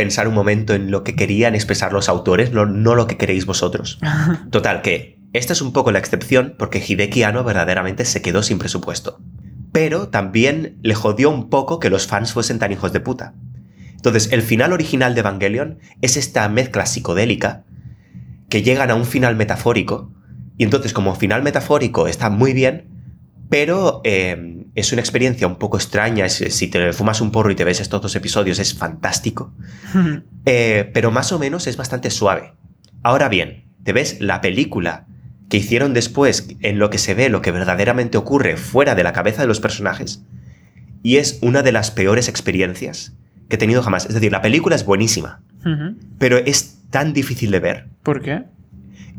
[0.00, 3.44] pensar un momento en lo que querían expresar los autores, no, no lo que queréis
[3.44, 3.98] vosotros.
[4.50, 8.58] Total, que esta es un poco la excepción porque Hideki Anno verdaderamente se quedó sin
[8.58, 9.20] presupuesto.
[9.72, 13.34] Pero también le jodió un poco que los fans fuesen tan hijos de puta.
[13.90, 17.64] Entonces, el final original de Evangelion es esta mezcla psicodélica
[18.48, 20.10] que llegan a un final metafórico.
[20.56, 22.88] Y entonces, como final metafórico está muy bien,
[23.50, 26.28] pero eh, es una experiencia un poco extraña.
[26.28, 29.52] Si te fumas un porro y te ves estos dos episodios, es fantástico.
[30.46, 32.54] Eh, pero más o menos es bastante suave.
[33.02, 35.06] Ahora bien, te ves la película
[35.50, 39.12] que hicieron después en lo que se ve lo que verdaderamente ocurre fuera de la
[39.12, 40.24] cabeza de los personajes.
[41.02, 43.12] Y es una de las peores experiencias
[43.50, 44.06] que he tenido jamás.
[44.06, 45.42] Es decir, la película es buenísima,
[46.18, 47.88] pero es tan difícil de ver.
[48.02, 48.44] ¿Por qué?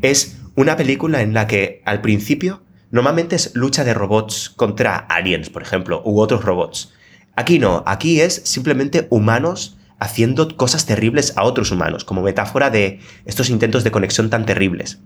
[0.00, 5.48] Es una película en la que al principio Normalmente es lucha de robots contra aliens,
[5.48, 6.92] por ejemplo, u otros robots.
[7.34, 13.00] Aquí no, aquí es simplemente humanos haciendo cosas terribles a otros humanos, como metáfora de
[13.24, 15.00] estos intentos de conexión tan terribles.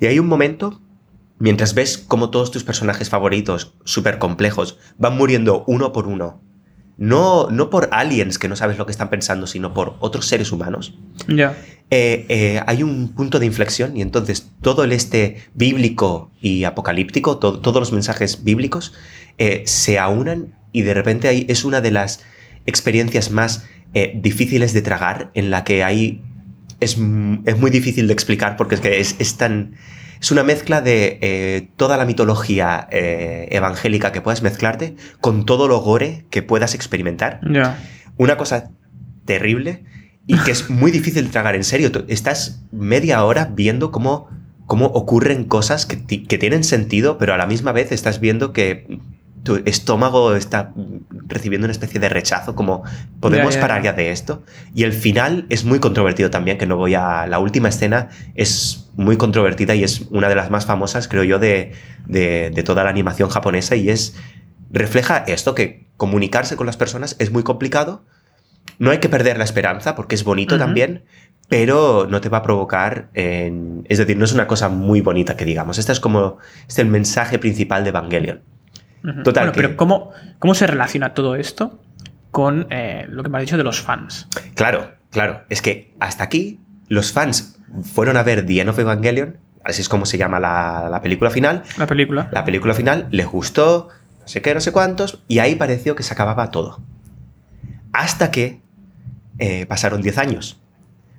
[0.00, 0.82] Y hay un momento,
[1.38, 6.42] mientras ves cómo todos tus personajes favoritos, súper complejos, van muriendo uno por uno,
[6.96, 10.52] no, no por aliens que no sabes lo que están pensando, sino por otros seres
[10.52, 10.94] humanos.
[11.90, 17.38] Eh, eh, hay un punto de inflexión y entonces todo el este bíblico y apocalíptico,
[17.38, 18.92] todos los mensajes bíblicos
[19.38, 22.22] eh, se aunan y de repente es una de las
[22.66, 23.64] experiencias más
[24.16, 26.20] difíciles de tragar en la que hay...
[26.80, 26.98] Es,
[27.44, 29.76] es, muy difícil de explicar porque es que es, es tan
[30.24, 35.68] es una mezcla de eh, toda la mitología eh, evangélica que puedas mezclarte con todo
[35.68, 37.40] lo gore que puedas experimentar.
[38.16, 38.70] Una cosa
[39.26, 39.84] terrible
[40.26, 41.54] y que es muy difícil tragar.
[41.54, 44.30] En serio, estás media hora viendo cómo,
[44.64, 48.98] cómo ocurren cosas que, que tienen sentido, pero a la misma vez estás viendo que
[49.42, 50.72] tu estómago está
[51.26, 52.82] recibiendo una especie de rechazo, como
[53.20, 54.42] podemos parar ya de esto.
[54.74, 57.26] Y el final es muy controvertido también, que no voy a...
[57.26, 61.38] La última escena es muy controvertida y es una de las más famosas, creo yo,
[61.38, 61.72] de,
[62.06, 64.16] de, toda la animación japonesa y es...
[64.70, 68.04] Refleja esto, que comunicarse con las personas es muy complicado,
[68.80, 71.04] no hay que perder la esperanza porque es bonito también,
[71.48, 75.44] pero no te va a provocar, es decir, no es una cosa muy bonita que
[75.44, 75.78] digamos.
[75.78, 78.42] Este es como este el mensaje principal de Evangelion.
[79.22, 79.52] Total.
[79.52, 81.78] pero ¿cómo, ¿cómo se relaciona todo esto
[82.30, 84.28] con eh, lo que me has dicho de los fans?
[84.54, 85.42] Claro, claro.
[85.50, 89.88] Es que hasta aquí los fans fueron a ver The End of Evangelion, así es
[89.88, 91.62] como se llama la, película final.
[91.76, 92.28] La película.
[92.32, 93.88] La película final les gustó,
[94.20, 96.80] no sé qué, no sé cuántos, y ahí pareció que se acababa todo.
[97.92, 98.60] Hasta que
[99.38, 100.60] eh, pasaron 10 años.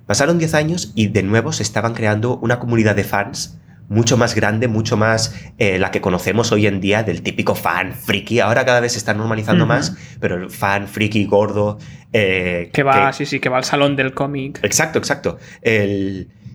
[0.06, 4.34] Pasaron 10 años y de nuevo se estaban creando una comunidad de fans mucho más
[4.34, 8.40] grande, mucho más eh, la que conocemos hoy en día del típico fan friki.
[8.40, 11.78] Ahora cada vez se está normalizando más, pero el fan friki gordo.
[12.12, 14.60] Eh, que va, sí, sí, que va al salón del cómic.
[14.62, 15.38] Exacto, exacto.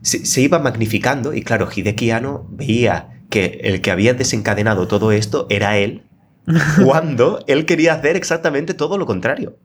[0.02, 5.48] Se, iba magnificando y claro, Hideki Anno veía que el que había desencadenado todo esto
[5.50, 6.04] era él,
[6.84, 9.58] cuando él quería hacer exactamente todo lo contrario.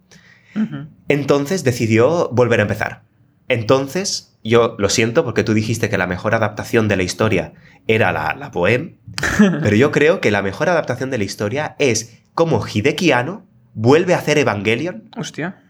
[1.09, 3.03] Entonces decidió volver a empezar.
[3.49, 7.53] Entonces yo lo siento porque tú dijiste que la mejor adaptación de la historia
[7.87, 8.97] era la, la Poem,
[9.39, 14.15] pero yo creo que la mejor adaptación de la historia es como Hideki Anno vuelve
[14.15, 15.11] a hacer Evangelion.
[15.17, 15.66] Hostia.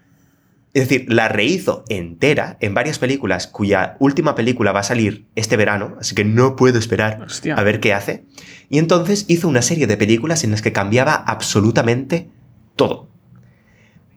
[0.77, 5.57] Es decir, la rehizo entera en varias películas, cuya última película va a salir este
[5.57, 8.25] verano, así que no puedo esperar a ver qué hace.
[8.69, 12.29] Y entonces hizo una serie de películas en las que cambiaba absolutamente
[12.77, 13.09] todo.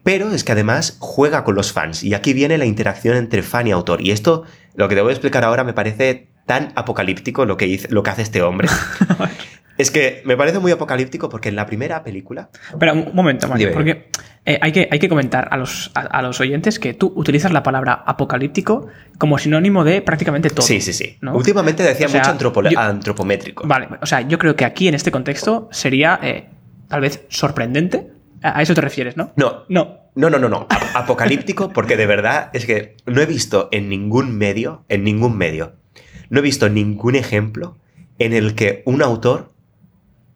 [0.03, 3.67] Pero es que además juega con los fans y aquí viene la interacción entre fan
[3.67, 4.01] y autor.
[4.01, 4.43] Y esto,
[4.75, 8.09] lo que te voy a explicar ahora, me parece tan apocalíptico lo que, lo que
[8.09, 8.67] hace este hombre.
[9.77, 12.49] es que me parece muy apocalíptico porque en la primera película...
[12.77, 14.09] Pero un momento, Mario, porque
[14.45, 17.61] eh, hay, que, hay que comentar a los, a, los oyentes que tú utilizas la
[17.61, 20.65] palabra apocalíptico como sinónimo de prácticamente todo.
[20.65, 21.17] Sí, sí, sí.
[21.21, 22.31] Últimamente decía mucho
[22.79, 23.67] antropométrico.
[23.67, 26.49] Vale, o sea, yo creo que aquí en este contexto sería eh,
[26.87, 29.31] tal vez sorprendente a eso te refieres, ¿no?
[29.35, 29.65] No.
[29.67, 29.99] No.
[30.15, 30.67] No, no, no, no.
[30.95, 35.73] Apocalíptico, porque de verdad es que no he visto en ningún medio, en ningún medio,
[36.29, 37.77] no he visto ningún ejemplo
[38.17, 39.53] en el que un autor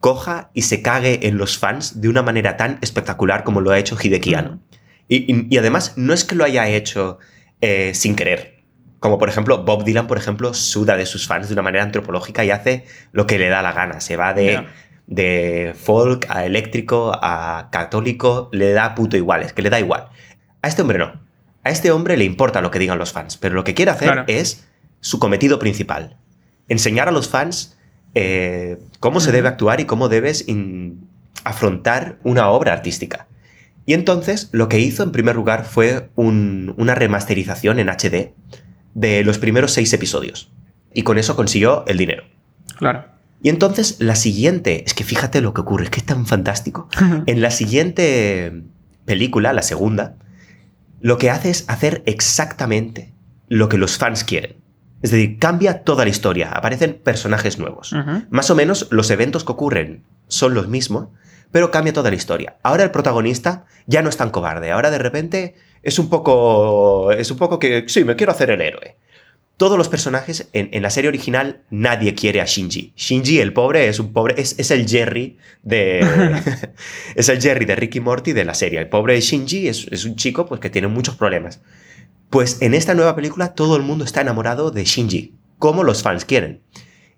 [0.03, 3.79] coja y se cague en los fans de una manera tan espectacular como lo ha
[3.79, 4.59] hecho Hideki Anno.
[5.07, 7.19] Y, además, no es que lo haya hecho
[7.61, 8.63] eh, sin querer,
[8.99, 12.43] Como por ejemplo, Bob Dylan, por ejemplo, suda de sus fans de una manera antropológica
[12.43, 14.01] y hace lo que le da la gana.
[14.01, 14.65] Se va de,
[15.07, 20.09] de folk a eléctrico a católico, le da puto igual, es que le da igual.
[20.61, 21.13] A este hombre no.
[21.63, 24.25] A este hombre le importa lo que digan los fans, pero lo que quiere hacer
[24.27, 24.67] es
[24.99, 26.17] su cometido principal.
[26.67, 27.77] Enseñar a los fans
[28.15, 30.45] eh, cómo se debe actuar y cómo debes
[31.43, 33.27] afrontar una obra artística.
[33.85, 38.33] Y entonces lo que hizo en primer lugar fue una remasterización en HD
[38.93, 40.51] de los primeros seis episodios.
[40.93, 42.23] Y con eso consiguió el dinero.
[42.77, 43.05] Claro.
[43.41, 46.87] Y entonces la siguiente, es que fíjate lo que ocurre, es que es tan fantástico.
[47.25, 48.63] en la siguiente
[49.05, 50.15] película, la segunda,
[51.01, 53.13] lo que hace es hacer exactamente
[53.49, 54.55] lo que los fans quieren.
[55.03, 57.93] Es decir, cambia toda la historia, aparecen personajes nuevos.
[58.29, 61.09] Más o menos los eventos que ocurren son los mismos,
[61.51, 62.55] pero cambia toda la historia.
[62.63, 67.11] Ahora el protagonista ya no es tan cobarde, ahora de repente es un poco.
[67.11, 67.83] Es un poco que.
[67.87, 68.95] Sí, me quiero hacer el héroe.
[69.57, 72.93] Todos los personajes en, la serie original nadie quiere a Shinji.
[72.95, 74.35] Shinji, el pobre, es un pobre.
[74.37, 75.99] Es, el Jerry de.
[77.15, 78.79] es el Jerry de Ricky Morty de la serie.
[78.79, 81.61] El pobre Shinji es, un chico pues, que tiene muchos problemas.
[82.33, 86.25] Pues en esta nueva película todo el mundo está enamorado de Shinji, como los fans
[86.25, 86.63] quieren.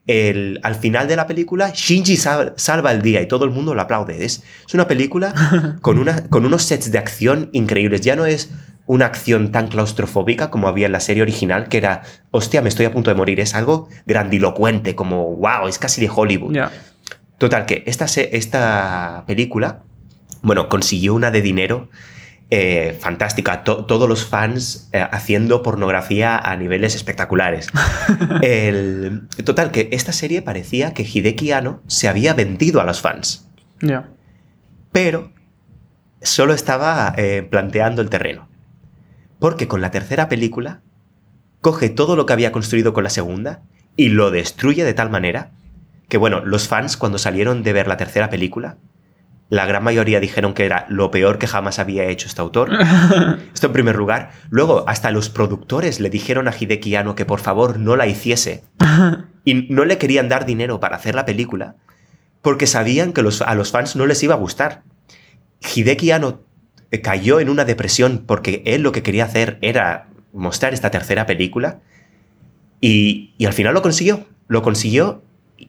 [0.08, 3.82] El, al final de la película, Shinji salva el día y todo el mundo lo
[3.82, 4.26] aplaude.
[4.26, 8.02] Es, es una película con, una, con unos sets de acción increíbles.
[8.02, 8.52] Ya no es
[8.88, 12.02] una acción tan claustrofóbica como había en la serie original, que era,
[12.32, 13.40] hostia, me estoy a punto de morir.
[13.40, 16.58] Es algo grandilocuente, como, wow, es casi de Hollywood.
[17.38, 19.84] Total, que esta, esta película,
[20.42, 21.90] bueno, consiguió una de dinero
[22.58, 23.66] eh, fantástica.
[23.66, 27.68] todos los fans eh, haciendo pornografía a niveles espectaculares.
[28.42, 33.46] El, total, que esta serie parecía que Hideki Anno se había vendido a los fans.
[34.94, 35.34] Pero
[36.22, 38.48] solo estaba eh, planteando el terreno.
[39.38, 40.80] Porque con la tercera película
[41.60, 43.64] coge todo lo que había construido con la segunda
[43.98, 45.52] y lo destruye de tal manera
[46.08, 48.78] que, bueno, los fans cuando salieron de ver la tercera película
[49.50, 52.72] la gran mayoría dijeron que era lo peor que jamás había hecho este autor.
[53.54, 54.32] Esto en primer lugar.
[54.50, 58.64] Luego, hasta los productores le dijeron a Hideki Anno que por favor no la hiciese.
[59.48, 61.76] Y no le querían dar dinero para hacer la película
[62.42, 64.82] porque sabían que a los fans no les iba a gustar.
[65.76, 66.42] Hideki Anno
[66.90, 71.28] eh, cayó en una depresión porque él lo que quería hacer era mostrar esta tercera
[71.28, 71.82] película
[72.82, 74.26] y, y al final lo consiguió.
[74.48, 75.24] Lo consiguió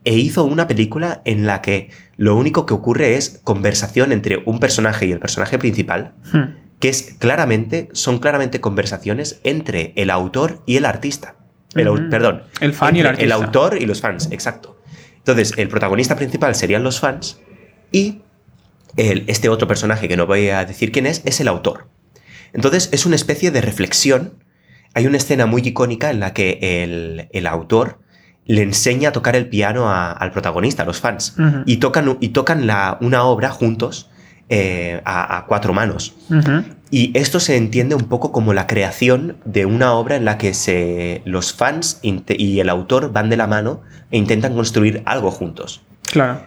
[0.05, 4.59] e hizo una película en la que lo único que ocurre es conversación entre un
[4.59, 6.79] personaje y el personaje principal, hmm.
[6.81, 11.37] que es claramente, son claramente conversaciones entre el autor y el artista.
[11.75, 12.42] El, Perdón.
[12.61, 13.25] El fan y el artista.
[13.25, 14.81] El autor y los fans, exacto.
[15.18, 17.40] Entonces, el protagonista principal serían los fans
[17.92, 18.22] y
[18.96, 21.88] el, este otro personaje, que no voy a decir quién es, es el autor.
[22.53, 24.42] Entonces, es una especie de reflexión.
[24.94, 27.99] Hay una escena muy icónica en la que el, el autor
[28.46, 31.37] le enseña a tocar el piano al protagonista, a los fans.
[31.66, 34.09] Y tocan, y tocan la, una obra juntos
[34.48, 36.14] eh, a, cuatro manos.
[36.90, 40.54] Y esto se entiende un poco como la creación de una obra en la que
[40.54, 43.80] se, los fans y el autor van de la mano
[44.12, 45.82] e intentan construir algo juntos.
[46.02, 46.40] Claro.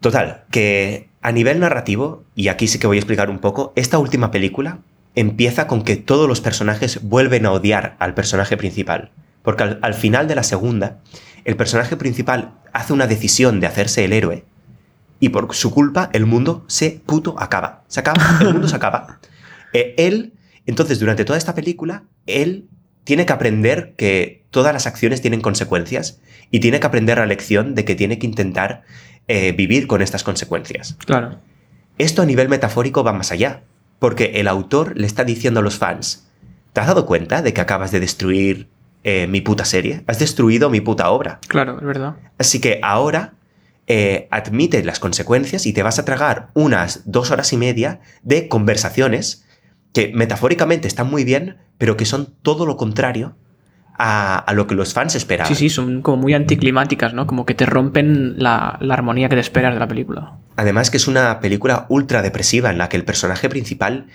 [0.00, 3.98] Total, que a nivel narrativo, y aquí sí que voy a explicar un poco, esta
[3.98, 4.78] última película
[5.14, 9.12] empieza con que todos los personajes vuelven a odiar al personaje principal.
[9.44, 11.00] Porque al, final de la segunda,
[11.44, 14.44] el personaje principal hace una decisión de hacerse el héroe
[15.20, 17.84] y por su culpa el mundo se puto acaba.
[17.86, 19.20] Se acaba, el mundo se acaba.
[19.76, 20.34] Eh, él,
[20.66, 22.68] entonces, durante toda esta película, él
[23.02, 26.20] tiene que aprender que todas las acciones tienen consecuencias
[26.52, 28.84] y tiene que aprender la lección de que tiene que intentar
[29.26, 30.96] eh, vivir con estas consecuencias.
[31.04, 31.40] Claro.
[31.98, 33.64] Esto a nivel metafórico va más allá,
[33.98, 36.28] porque el autor le está diciendo a los fans,
[36.72, 38.68] ¿te has dado cuenta de que acabas de destruir
[39.04, 41.38] eh, mi puta serie, has destruido mi puta obra.
[41.46, 42.16] Claro, es verdad.
[42.38, 43.34] Así que ahora
[43.86, 48.48] eh, admite las consecuencias y te vas a tragar unas dos horas y media de
[48.48, 49.44] conversaciones
[49.92, 53.36] que metafóricamente están muy bien, pero que son todo lo contrario
[53.98, 55.54] a, lo que los fans esperaban.
[55.54, 57.26] Sí, sí, son como muy anticlimáticas, ¿no?
[57.26, 60.38] Como que te rompen la, la, armonía que te esperas de la película.
[60.56, 64.06] Además que es una película ultra depresiva en la que el personaje principal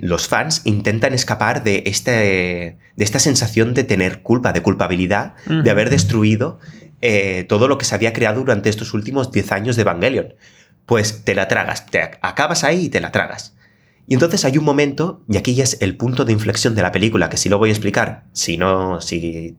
[0.00, 5.70] los fans intentan escapar de, este, de esta sensación de tener culpa, de culpabilidad, de
[5.70, 6.58] haber destruido
[7.00, 10.34] eh, todo lo que se había creado durante estos últimos 10 años de Evangelion.
[10.86, 13.54] Pues te la tragas, te acabas ahí y te la tragas.
[14.06, 16.92] Y entonces hay un momento, y aquí ya es el punto de inflexión de la
[16.92, 18.24] película, que sí lo voy a explicar.
[18.32, 19.56] Si no, si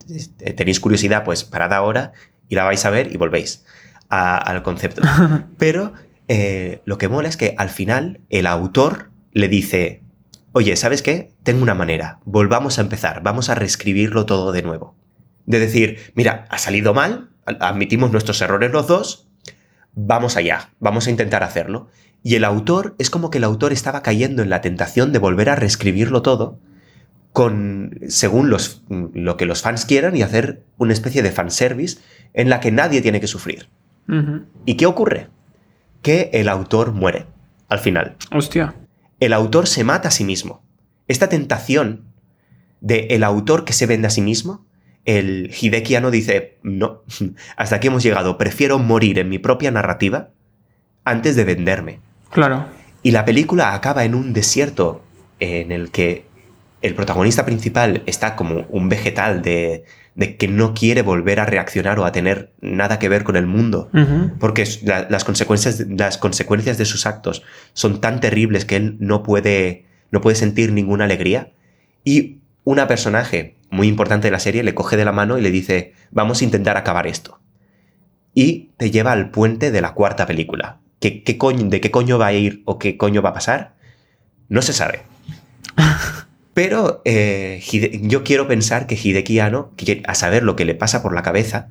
[0.55, 2.13] tenéis curiosidad, pues parad ahora
[2.47, 3.65] y la vais a ver y volvéis
[4.09, 5.01] al concepto.
[5.57, 5.93] Pero
[6.27, 10.01] eh, lo que mola es que al final el autor le dice,
[10.53, 11.33] oye, ¿sabes qué?
[11.43, 14.95] Tengo una manera, volvamos a empezar, vamos a reescribirlo todo de nuevo.
[15.45, 19.27] De decir, mira, ha salido mal, admitimos nuestros errores los dos,
[19.93, 21.89] vamos allá, vamos a intentar hacerlo.
[22.23, 25.49] Y el autor, es como que el autor estaba cayendo en la tentación de volver
[25.49, 26.57] a reescribirlo todo
[27.33, 31.99] con, según los, lo que los fans quieran y hacer una especie de fanservice
[32.33, 33.67] en la que nadie tiene que sufrir.
[34.65, 35.27] ¿Y qué ocurre?
[36.01, 37.25] Que el autor muere
[37.67, 38.15] al final.
[38.31, 38.75] Hostia.
[39.19, 40.63] El autor se mata a sí mismo.
[41.07, 42.05] Esta tentación
[42.81, 44.65] de el autor que se vende a sí mismo,
[45.05, 47.03] el Hidekiano dice, no,
[47.57, 50.29] hasta aquí hemos llegado, prefiero morir en mi propia narrativa
[51.03, 51.99] antes de venderme.
[52.31, 52.67] Claro.
[53.03, 55.03] Y la película acaba en un desierto
[55.39, 56.25] en el que
[56.81, 59.85] el protagonista principal está como un vegetal de,
[60.15, 63.45] de que no quiere volver a reaccionar o a tener nada que ver con el
[63.45, 63.89] mundo,
[64.39, 67.43] porque las, consecuencias, las consecuencias de sus actos
[67.73, 71.51] son tan terribles que él no puede, no puede sentir ninguna alegría.
[72.05, 75.51] Y una personaje muy importante de la serie le coge de la mano y le
[75.51, 77.39] dice, vamos a intentar acabar esto.
[78.33, 80.79] Y te lleva al puente de la cuarta película.
[81.01, 83.75] ¿Qué, qué coño, ¿De qué coño va a ir o qué coño va a pasar?
[84.47, 85.01] No se sabe.
[86.55, 87.61] Pero eh,
[88.03, 89.73] yo quiero pensar que Hideki Anno,
[90.07, 91.67] a saber lo que le pasa por la cabeza,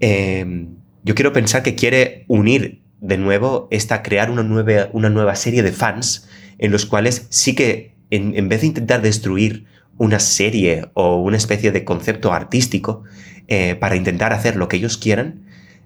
[0.00, 0.68] em,
[1.04, 5.62] yo quiero pensar que quiere unir de nuevo esta, crear una nueva, una nueva serie
[5.62, 9.66] de fans en los cuales sí que en, vez de intentar destruir
[9.98, 13.02] una serie o una especie de concepto artístico
[13.48, 15.42] eh, para intentar hacer lo que ellos quieran,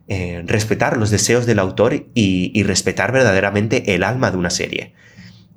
[0.07, 4.95] eh, respetar los deseos del autor y, y, respetar verdaderamente el alma de una serie.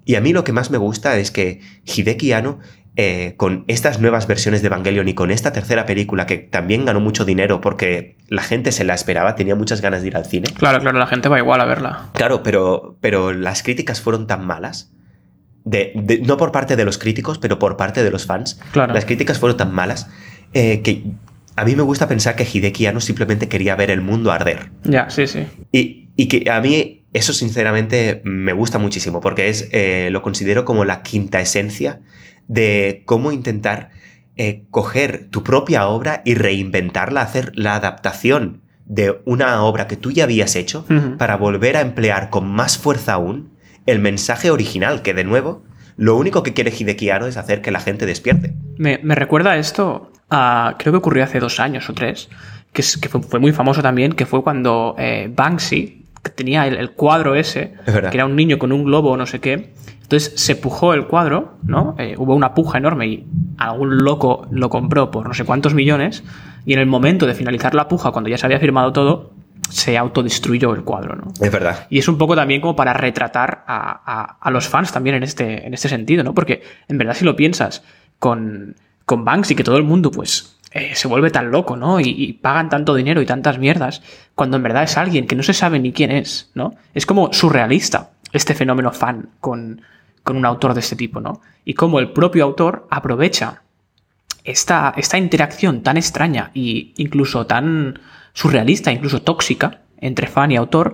[0.09, 2.57] Y a mí lo que más me gusta es que Hideki Anno
[3.01, 6.99] eh, con estas nuevas versiones de Evangelion y con esta tercera película que también ganó
[6.99, 10.49] mucho dinero porque la gente se la esperaba, tenía muchas ganas de ir al cine.
[10.53, 12.09] Claro, claro, la gente va igual a verla.
[12.11, 14.91] Claro, pero, pero las críticas fueron tan malas.
[15.63, 15.93] De,
[16.25, 18.59] no por parte de los críticos, pero por parte de los fans.
[18.73, 18.93] Claro.
[18.93, 20.09] Las críticas fueron tan malas
[20.51, 21.03] eh, que
[21.55, 24.71] a mí me gusta pensar que Hideki no simplemente quería ver el mundo arder.
[24.83, 25.47] Ya, sí, sí.
[25.71, 30.65] Y, y que a mí eso sinceramente me gusta muchísimo porque es, eh, lo considero
[30.65, 32.01] como la quinta esencia
[32.49, 33.91] de cómo intentar
[34.35, 40.11] eh, coger tu propia obra y reinventarla, hacer la adaptación de una obra que tú
[40.11, 40.83] ya habías hecho
[41.19, 43.51] para volver a emplear con más fuerza aún
[43.85, 45.63] el mensaje original, que de nuevo,
[45.95, 48.53] lo único que quiere Hideki es hacer que la gente despierte.
[48.77, 52.29] Me, recuerda esto a, creo que ocurrió hace dos años o tres,
[52.73, 57.35] que, que fue, muy famoso también, que fue cuando eh, Banksy, que tenía el, cuadro
[57.35, 59.71] ese, que era un niño con un globo o no sé qué,
[60.09, 61.93] entonces se pujó el cuadro, ¿no?
[61.99, 63.27] Eh, hubo una puja enorme y
[63.59, 66.23] algún loco lo compró por no sé cuántos millones
[66.65, 69.33] y en el momento de finalizar la puja, cuando ya se había firmado todo,
[69.69, 71.27] se autodestruyó el cuadro, ¿no?
[71.39, 71.85] Es verdad.
[71.91, 75.75] Y es un poco también como para retratar a, los fans también en este, en
[75.75, 76.33] este sentido, ¿no?
[76.33, 77.83] Porque en verdad si lo piensas
[78.17, 81.99] con, con Banks y que todo el mundo pues eh, se vuelve tan loco, ¿no?
[81.99, 84.01] Y, y, pagan tanto dinero y tantas mierdas,
[84.33, 86.73] cuando en verdad es alguien que no se sabe ni quién es, ¿no?
[86.95, 89.81] Es como surrealista este fenómeno fan con,
[90.23, 91.41] con un autor de este tipo, ¿no?
[91.65, 93.63] Y cómo el propio autor aprovecha
[94.43, 97.99] esta, esta interacción tan extraña e incluso tan
[98.33, 100.93] surrealista, incluso tóxica, entre fan y autor,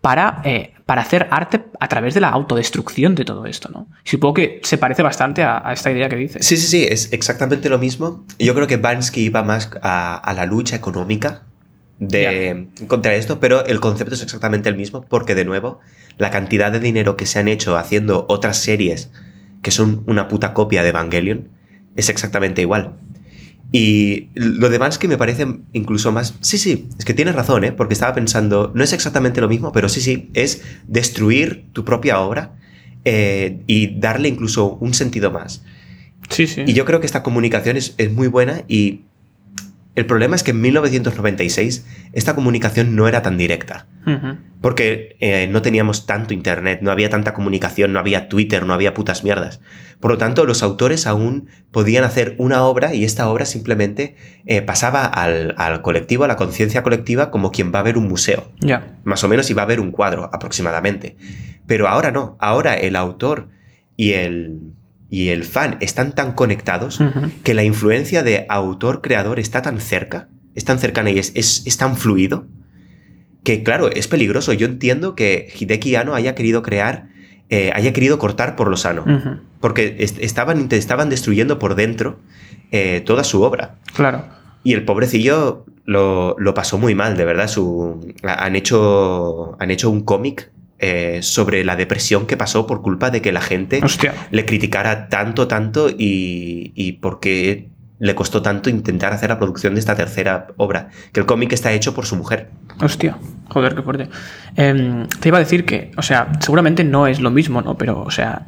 [0.00, 3.86] para, eh, para hacer arte a través de la autodestrucción de todo esto, ¿no?
[4.04, 6.44] supongo que se parece bastante a, esta idea que dices.
[6.44, 8.26] Sí, sí, sí, es exactamente lo mismo.
[8.38, 11.44] Yo creo que Bansky iba más a, la lucha económica
[11.98, 15.80] de, contra esto, pero el concepto es exactamente el mismo, porque de nuevo,
[16.18, 19.10] la cantidad de dinero que se han hecho haciendo otras series
[19.62, 21.48] que son una puta copia de Evangelion
[21.96, 22.96] es exactamente igual.
[23.70, 26.34] Y lo de Bansky me parece incluso más...
[26.40, 27.72] Sí, sí, es que tienes razón, ¿eh?
[27.72, 32.20] Porque estaba pensando, no es exactamente lo mismo, pero sí, sí, es destruir tu propia
[32.20, 32.54] obra
[33.06, 35.64] eh, y darle incluso un sentido más.
[36.28, 36.64] Sí, sí.
[36.66, 39.02] Y yo creo que esta comunicación es, es muy buena y
[39.94, 43.86] el problema es que en 1996 esta comunicación no era tan directa.
[44.60, 48.94] Porque eh, no teníamos tanto internet, no había tanta comunicación, no había Twitter, no había
[48.94, 49.60] putas mierdas.
[50.00, 54.16] Por lo tanto, los autores aún podían hacer una obra y esta obra simplemente
[54.46, 58.50] eh, pasaba al, colectivo, a la conciencia colectiva, como quien va a ver un museo.
[59.04, 61.16] Más o menos y va a ver un cuadro aproximadamente.
[61.66, 63.50] Pero ahora no, ahora el autor
[63.96, 64.72] y el,
[65.12, 66.98] y el fan están tan conectados
[67.44, 71.98] que la influencia de autor-creador está tan cerca, es tan cercana y es, es, tan
[71.98, 72.46] fluido,
[73.44, 74.54] que claro, es peligroso.
[74.54, 77.08] Yo entiendo que Hideki Anno haya querido crear,
[77.50, 79.04] eh, haya querido cortar por lo sano,
[79.60, 82.18] porque estaban, estaban destruyendo por dentro
[82.70, 83.74] eh, toda su obra.
[83.94, 84.24] Claro.
[84.64, 87.48] Y el pobrecillo lo, lo pasó muy mal, de verdad.
[87.48, 90.50] Su, han, hecho, han hecho un cómic
[90.84, 93.80] eh, sobre la depresión que pasó por culpa de que la gente
[94.32, 97.70] le criticara tanto, tanto y, y porque
[98.00, 101.70] le costó tanto intentar hacer la producción de esta tercera obra, que el cómic está
[101.70, 102.50] hecho por su mujer.
[102.80, 103.16] Hostia,
[103.48, 104.08] joder, qué fuerte.
[104.56, 107.78] Em, te iba a decir que, o sea, seguramente no es lo mismo, ¿no?
[107.78, 108.46] Pero, o sea,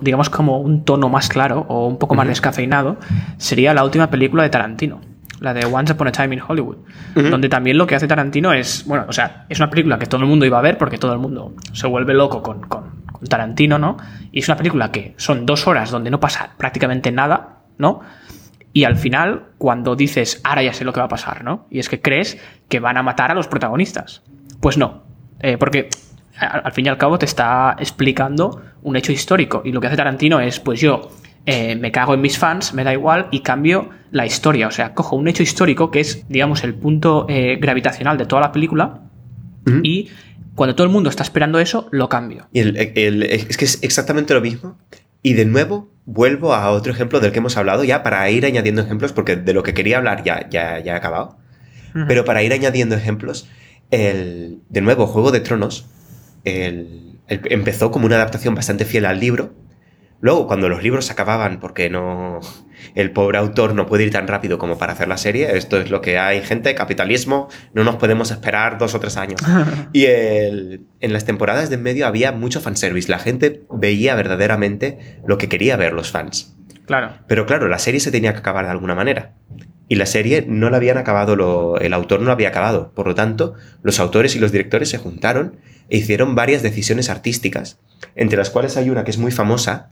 [0.00, 2.98] digamos como un tono más claro o un poco más descafeinado
[3.38, 5.00] sería la última película de Tarantino.
[5.40, 6.76] La de Once Upon a Time in Hollywood.
[7.14, 8.84] Donde también lo que hace Tarantino es.
[8.86, 11.12] Bueno, o sea, es una película que todo el mundo iba a ver porque todo
[11.12, 12.92] el mundo se vuelve loco con, con
[13.28, 13.96] Tarantino, ¿no?
[14.32, 18.00] Y es una película que son dos horas donde no pasa prácticamente nada, ¿no?
[18.72, 21.66] Y al final, cuando dices, ahora ya sé lo que va a pasar, ¿no?
[21.70, 22.38] Y es que crees
[22.68, 24.22] que van a matar a los protagonistas.
[24.60, 25.02] Pues no.
[25.40, 25.88] Eh, porque
[26.38, 29.62] al, fin y al cabo te está explicando un hecho histórico.
[29.64, 31.10] Y lo que hace Tarantino es, pues yo
[31.46, 34.68] eh, me cago en mis fans, me da igual, y cambio la historia.
[34.68, 38.42] O sea, cojo un hecho histórico que es, digamos, el punto eh, gravitacional de toda
[38.42, 39.02] la película.
[39.84, 40.08] Y
[40.56, 42.48] cuando todo el mundo está esperando eso, lo cambio.
[42.52, 44.76] Y es que es exactamente lo mismo
[45.22, 48.82] y de nuevo, vuelvo a otro ejemplo del que hemos hablado ya para ir añadiendo
[48.82, 51.36] ejemplos, porque de lo que quería hablar ya, ya, ya he acabado.
[52.06, 53.48] Pero para ir añadiendo ejemplos,
[53.90, 55.86] el, de nuevo, Juego de Tronos
[56.44, 59.52] empezó como una adaptación bastante fiel al libro,
[60.20, 62.40] Luego, cuando los libros se acababan, porque no.
[62.94, 65.90] El pobre autor no puede ir tan rápido como para hacer la serie, esto es
[65.90, 69.40] lo que hay, gente, capitalismo, no nos podemos esperar dos o tres años.
[69.92, 75.36] y en las temporadas de en medio había mucho fanservice, la gente veía verdaderamente lo
[75.38, 76.56] que quería ver los fans.
[76.86, 77.14] Claro.
[77.26, 79.34] Pero claro, la serie se tenía que acabar de alguna manera.
[79.88, 82.92] Y la serie no la habían acabado, el autor no la había acabado.
[82.94, 85.56] Por lo tanto, los autores y los directores se juntaron
[85.88, 87.80] e hicieron varias decisiones artísticas,
[88.14, 89.90] entre las cuales hay una que es muy famosa,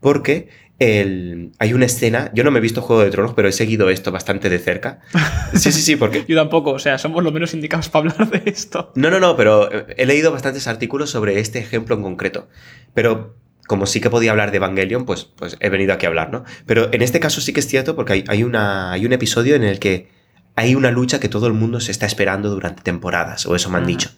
[0.00, 0.48] porque
[0.78, 3.90] el, hay una escena, yo no me he visto Juego de Tronos, pero he seguido
[3.90, 5.00] esto bastante de cerca.
[5.52, 6.24] Sí, sí, sí, porque...
[6.28, 8.92] yo tampoco, o sea, somos lo menos indicados para hablar de esto.
[8.94, 12.48] No, no, no, pero he leído bastantes artículos sobre este ejemplo en concreto.
[12.94, 13.36] Pero
[13.66, 16.44] como sí que podía hablar de Evangelion, pues, pues he venido aquí a hablar, ¿no?
[16.66, 19.56] Pero en este caso sí que es cierto porque hay, hay, una, hay un episodio
[19.56, 20.08] en el que
[20.56, 23.78] hay una lucha que todo el mundo se está esperando durante temporadas, o eso me
[23.78, 24.10] han dicho.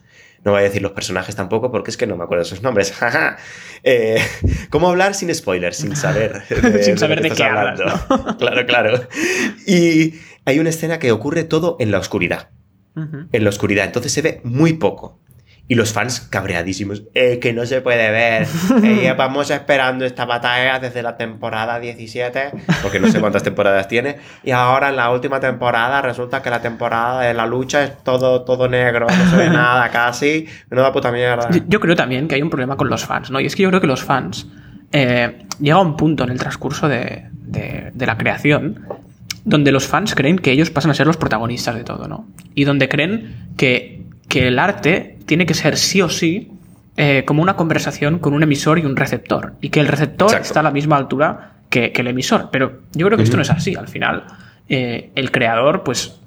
[0.44, 2.62] No voy a decir los personajes tampoco porque es que no me acuerdo de sus
[2.62, 2.92] nombres.
[3.84, 4.20] eh,
[4.70, 5.76] ¿Cómo hablar sin spoilers?
[5.76, 6.42] Sin saber.
[6.82, 7.84] sin saber de, qué, hablando.
[8.38, 9.08] claro, claro.
[9.66, 10.14] Y
[10.44, 12.50] hay una escena que ocurre todo en la oscuridad.
[12.94, 13.86] En la oscuridad.
[13.86, 15.21] Entonces se ve muy poco.
[15.68, 17.04] Y los fans cabreadísimos.
[17.14, 18.46] Eh, que no se puede ver.
[18.82, 22.50] Eh, vamos esperando esta batalla desde la temporada 17.
[22.82, 24.16] Porque no sé cuántas temporadas tiene.
[24.42, 28.42] Y ahora en la última temporada resulta que la temporada de la lucha es todo,
[28.42, 29.06] todo negro.
[29.06, 30.46] No se ve nada casi.
[30.68, 31.48] da puta mierda.
[31.68, 33.40] Yo, creo también que hay un problema con los fans, ¿no?
[33.40, 34.46] Y es que yo creo que los fans.
[34.92, 38.86] Eh, llega un punto en el transcurso de, de la creación
[39.44, 42.28] donde los fans creen que ellos pasan a ser los protagonistas de todo, ¿no?
[42.54, 44.02] Y donde creen que
[44.32, 46.50] que el arte tiene que ser sí o sí
[46.96, 49.54] eh, como una conversación con un emisor y un receptor.
[49.62, 52.50] Y que el receptor está a la misma altura que, el emisor.
[52.52, 53.74] Pero yo creo que esto no es así.
[53.74, 54.24] Al final,
[54.68, 56.20] eh, el creador, pues,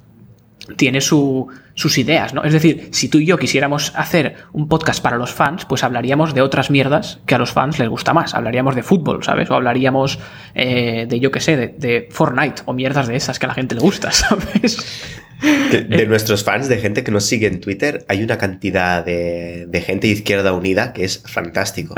[0.76, 2.42] tiene sus ideas, ¿no?
[2.42, 6.34] Es decir, si tú y yo quisiéramos hacer un podcast para los fans, pues hablaríamos
[6.34, 8.34] de otras mierdas que a los fans les gusta más.
[8.34, 9.48] Hablaríamos de fútbol, ¿sabes?
[9.50, 10.18] O hablaríamos
[10.52, 13.76] de, yo qué sé, de, de, Fortnite o mierdas de esas que a la gente
[13.76, 15.24] le gusta, ¿sabes?
[15.42, 16.06] De eh.
[16.06, 20.14] nuestros fans, de gente que nos sigue en Twitter, hay una cantidad de, gente de
[20.14, 21.94] Izquierda Unida que es fantástico.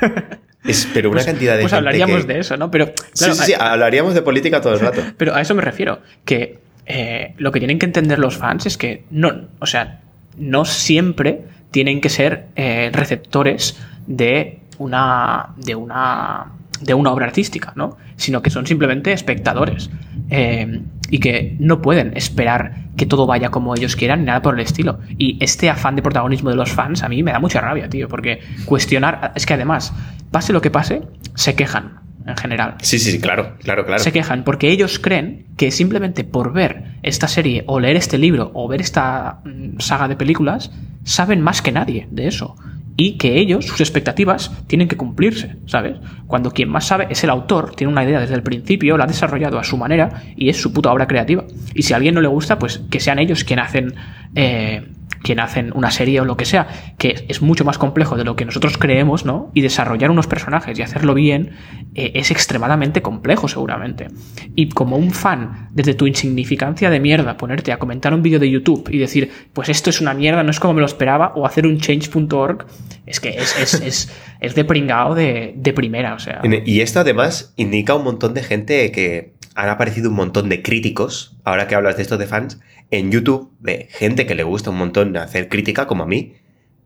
[0.94, 2.70] pero una pues, cantidad de pues hablaríamos de eso, ¿no?
[2.70, 5.02] Pero, sí, sí, sí, hablaríamos de política todo el rato.
[5.16, 8.76] Pero a eso me refiero, que eh, lo que tienen que entender los fans es
[8.76, 10.00] que no, o sea,
[10.36, 13.76] no siempre tienen que ser eh, receptores
[14.06, 17.96] de una, de una de una obra artística, ¿no?
[18.16, 19.90] Sino que son simplemente espectadores
[20.30, 24.54] eh, y que no pueden esperar que todo vaya como ellos quieran ni nada por
[24.54, 25.00] el estilo.
[25.18, 28.08] Y este afán de protagonismo de los fans a mí me da mucha rabia, tío,
[28.08, 29.92] porque cuestionar, es que además,
[30.30, 31.02] pase lo que pase,
[31.34, 32.76] se quejan en general.
[32.82, 34.02] Sí, sí, claro, claro, claro.
[34.02, 38.50] Se quejan porque ellos creen que simplemente por ver esta serie o leer este libro
[38.54, 40.70] o ver esta mm, saga de películas,
[41.04, 42.56] saben más que nadie de eso
[43.00, 45.96] y que ellos, sus expectativas, tienen que cumplirse, ¿sabes?
[46.26, 49.06] Cuando quien más sabe es el autor, tiene una idea desde el principio, la ha
[49.06, 51.44] desarrollado a su manera y es su puta obra creativa.
[51.74, 53.94] Y si a alguien no le gusta, pues que sean ellos quien hacen
[54.34, 54.86] eh,
[55.22, 56.68] quien hacen una serie o lo que sea,
[56.98, 59.50] que es mucho más complejo de lo que nosotros creemos, ¿no?
[59.54, 61.52] Y desarrollar unos personajes y hacerlo bien
[61.94, 64.08] eh, es extremadamente complejo, seguramente.
[64.54, 68.50] Y como un fan, desde tu insignificancia de mierda, ponerte a comentar un vídeo de
[68.50, 71.46] YouTube y decir, pues esto es una mierda, no es como me lo esperaba, o
[71.46, 72.66] hacer un change.org,
[73.06, 74.10] es que es, es,
[74.40, 76.40] es, de pringao de, de primera, o sea.
[76.64, 81.36] Y esto además indica un montón de gente que han aparecido un montón de críticos,
[81.44, 82.60] ahora que hablas de esto de fans,
[82.90, 86.34] en YouTube, de gente que le gusta un montón hacer crítica, como a mí,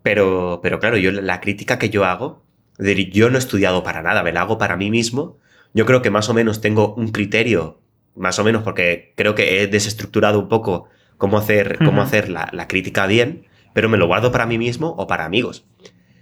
[0.02, 2.44] Pero, pero claro, yo la crítica que yo hago,
[2.78, 5.38] yo no he estudiado para nada, me la hago para mí mismo.
[5.72, 7.80] Yo creo que más o menos tengo un criterio,
[8.14, 12.50] más o menos porque creo que he desestructurado un poco cómo hacer, cómo hacer la,
[12.52, 15.64] la crítica bien, pero me lo guardo para mí mismo o para amigos.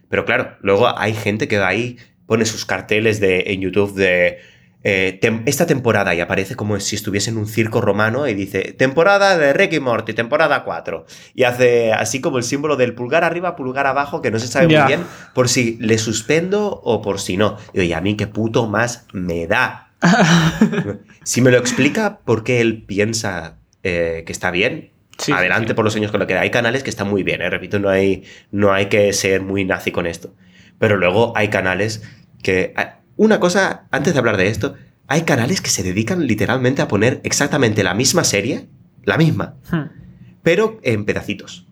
[0.09, 4.39] Pero claro, luego hay gente que ahí pone sus carteles de, en YouTube de
[4.85, 9.39] eh, esta temporada y aparece como si estuviese en un circo romano y dice temporada
[9.39, 11.07] de Rick y Morty, temporada 4.
[11.35, 14.67] Y hace así como el símbolo del pulgar arriba, pulgar abajo, que no se sabe
[14.67, 15.05] muy bien
[15.35, 17.59] por si le suspendo o por si no.
[17.73, 19.91] Y a mí qué puto más me da.
[21.23, 24.91] si me lo explica por qué él piensa eh, que está bien,
[25.33, 27.51] adelante por los años con lo que hay canales que están muy bien, ¿eh?
[27.51, 30.35] repito, no hay, no hay que ser muy nazi con esto.
[30.79, 32.03] Pero luego hay canales
[32.43, 32.75] que
[33.17, 34.75] una cosa, antes de hablar de esto,
[35.07, 38.69] hay canales que se dedican literalmente a poner exactamente la misma serie,
[39.05, 40.41] la misma, hmm.
[40.43, 41.67] pero en pedacitos.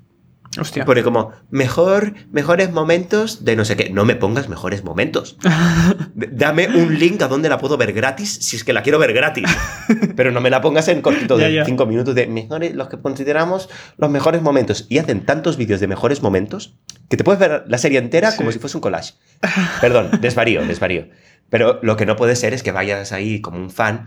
[0.59, 0.85] Hostia.
[0.85, 3.91] Pone como, mejor, mejores momentos de no sé qué.
[3.91, 5.37] No me pongas mejores momentos.
[6.15, 9.13] Dame un link a donde la puedo ver gratis si es que la quiero ver
[9.13, 9.45] gratis.
[10.17, 13.69] Pero no me la pongas en cortito de cinco minutos de mejores, los que consideramos
[13.97, 14.87] los mejores momentos.
[14.89, 16.75] Y hacen tantos vídeos de mejores momentos
[17.09, 19.15] que te puedes ver la serie entera como si fuese un collage.
[19.81, 21.09] Perdón, desvarío, desvarío.
[21.49, 24.07] Pero lo que no puede ser es que vayas ahí como un fan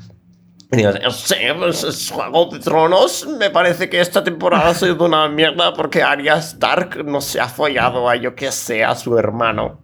[0.78, 5.74] digas, sí, pues Juego de Tronos, me parece que esta temporada ha sido una mierda
[5.74, 9.82] porque Arya Stark no se ha follado a yo que sé, a su hermano.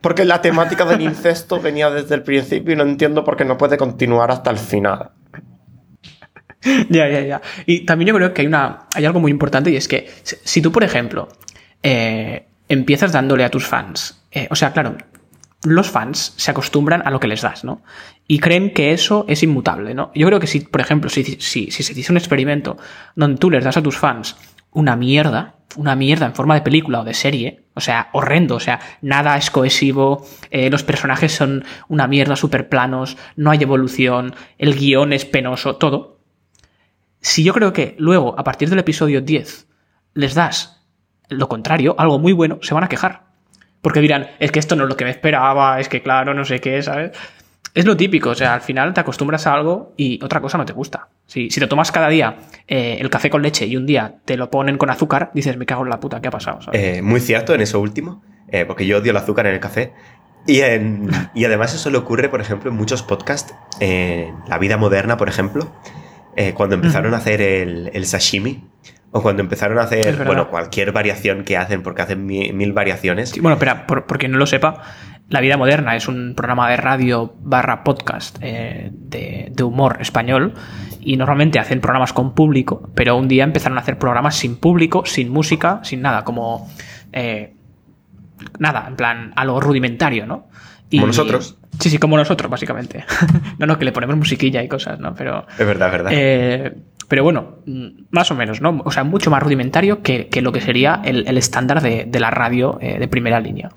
[0.00, 3.56] Porque la temática del incesto venía desde el principio y no entiendo por qué no
[3.56, 5.12] puede continuar hasta el final.
[6.88, 7.42] Ya, ya, ya.
[7.66, 10.62] Y también yo creo que hay, una, hay algo muy importante y es que si
[10.62, 11.28] tú, por ejemplo,
[11.82, 14.96] eh, empiezas dándole a tus fans, eh, o sea, claro,
[15.64, 17.82] los fans se acostumbran a lo que les das, ¿no?
[18.26, 20.10] Y creen que eso es inmutable, ¿no?
[20.14, 22.76] Yo creo que si, por ejemplo, si, si, si se dice un experimento
[23.14, 24.36] donde tú les das a tus fans
[24.74, 28.60] una mierda, una mierda en forma de película o de serie, o sea, horrendo, o
[28.60, 34.34] sea, nada es cohesivo, eh, los personajes son una mierda súper planos, no hay evolución,
[34.58, 36.18] el guion es penoso, todo.
[37.20, 39.68] Si yo creo que luego, a partir del episodio 10,
[40.14, 40.84] les das
[41.28, 43.24] lo contrario, algo muy bueno, se van a quejar.
[43.80, 46.44] Porque dirán, es que esto no es lo que me esperaba, es que claro, no
[46.44, 47.12] sé qué, ¿sabes?
[47.74, 50.64] Es lo típico, o sea, al final te acostumbras a algo y otra cosa no
[50.64, 51.08] te gusta.
[51.26, 52.36] Si, si te tomas cada día
[52.68, 55.66] eh, el café con leche y un día te lo ponen con azúcar, dices, me
[55.66, 56.60] cago en la puta, ¿qué ha pasado?
[56.72, 59.92] Eh, muy cierto en eso último, eh, porque yo odio el azúcar en el café.
[60.46, 60.60] Y,
[61.34, 65.28] y además eso le ocurre, por ejemplo, en muchos podcasts, en La Vida Moderna, por
[65.28, 65.72] ejemplo,
[66.54, 68.62] cuando empezaron a hacer el, el sashimi,
[69.16, 73.40] o cuando empezaron a hacer, bueno, cualquier variación que hacen, porque hacen mil, variaciones.
[73.40, 74.82] bueno, espera, por, quien no lo sepa,
[75.30, 80.54] La Vida Moderna es un programa de radio barra podcast eh, de, humor español
[81.00, 85.04] y normalmente hacen programas con público, pero un día empezaron a hacer programas sin público,
[85.06, 86.70] sin música, sin nada, como...
[87.12, 87.54] Eh,
[88.58, 90.48] nada, en plan, algo rudimentario, ¿no?
[90.90, 91.56] como nosotros.
[91.80, 93.04] Sí, sí, como nosotros, básicamente.
[93.58, 95.14] no, no, que le ponemos musiquilla y cosas, ¿no?
[95.14, 95.46] Pero...
[95.58, 96.12] Es verdad, es verdad.
[96.14, 96.74] Eh,
[97.08, 98.80] pero bueno, mm, más o menos, ¿no?
[98.84, 102.98] O sea, mucho más rudimentario que, lo que sería el, estándar de, la radio eh,
[102.98, 103.70] de primera línea.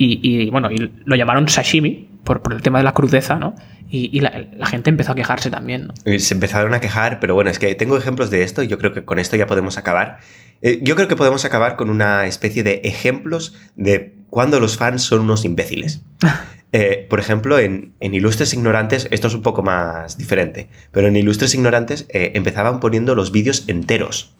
[0.00, 3.56] Y, bueno, y lo llamaron sashimi por, el tema de la crudeza, ¿no?
[3.90, 5.88] Y, la, gente empezó a quejarse también.
[5.88, 6.18] ¿no?
[6.18, 8.92] Se empezaron a quejar, pero bueno, es que tengo ejemplos de esto y yo creo
[8.92, 10.18] que con esto ya podemos acabar.
[10.62, 15.02] Eh, yo creo que podemos acabar con una especie de ejemplos de cuando los fans
[15.02, 16.02] son unos imbéciles.
[16.72, 21.54] Eh, por ejemplo, en, Ilustres Ignorantes, esto es un poco más diferente, pero en Ilustres
[21.54, 24.36] Ignorantes eh, empezaban poniendo los vídeos enteros.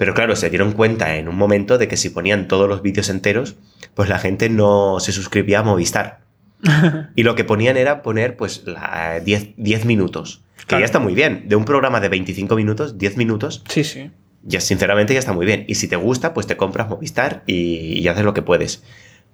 [0.00, 3.10] Pero claro, se dieron cuenta en un momento de que si ponían todos los vídeos
[3.10, 3.56] enteros,
[3.92, 6.20] pues la gente no se suscribía a Movistar.
[7.16, 10.42] y lo que ponían era poner pues 10 minutos.
[10.66, 11.50] Que ya está muy bien.
[11.50, 13.62] De un programa de 25 minutos, 10 minutos.
[13.68, 14.10] Sí, sí.
[14.42, 15.66] Ya sinceramente ya está muy bien.
[15.68, 18.82] Y si te gusta, pues te compras Movistar y, y haces lo que puedes.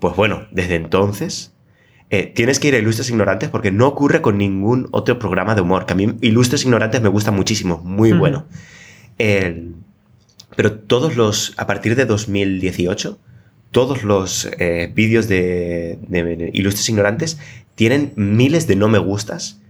[0.01, 1.55] Pues bueno, desde entonces
[2.11, 5.61] eh, tienes que ir a Ilustres Ignorantes porque no ocurre con ningún otro programa de
[5.61, 5.87] humor.
[5.87, 8.47] Que a mí Ilustres Ignorantes me gusta muchísimo, muy bueno.
[10.57, 13.19] Pero todos los, a partir de 2018,
[13.71, 15.99] todos los eh, vídeos de,
[16.55, 17.39] Ilustres Ignorantes
[17.75, 19.61] tienen miles de no me gustas.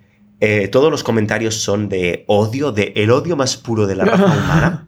[0.41, 4.25] Eh, todos los comentarios son de odio, de el odio más puro de la raza
[4.45, 4.87] humana.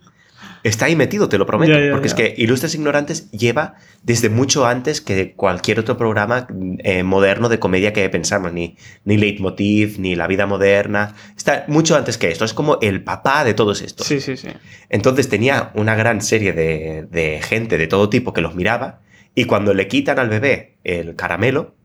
[0.63, 1.75] Está ahí metido, te lo prometo.
[1.93, 6.47] porque es que Ilustres Ignorantes lleva desde mucho antes que cualquier otro programa
[6.79, 11.15] eh, moderno de comedia que pensamos, ni, ni Leitmotiv, ni La Vida Moderna.
[11.37, 12.45] Está mucho antes que esto.
[12.45, 14.07] Es como el papá de todos estos.
[14.07, 14.49] Sí, sí, sí.
[14.89, 19.01] Entonces tenía una gran serie de, gente de todo tipo que los miraba.
[19.35, 21.77] Y cuando le quitan al bebé el caramelo,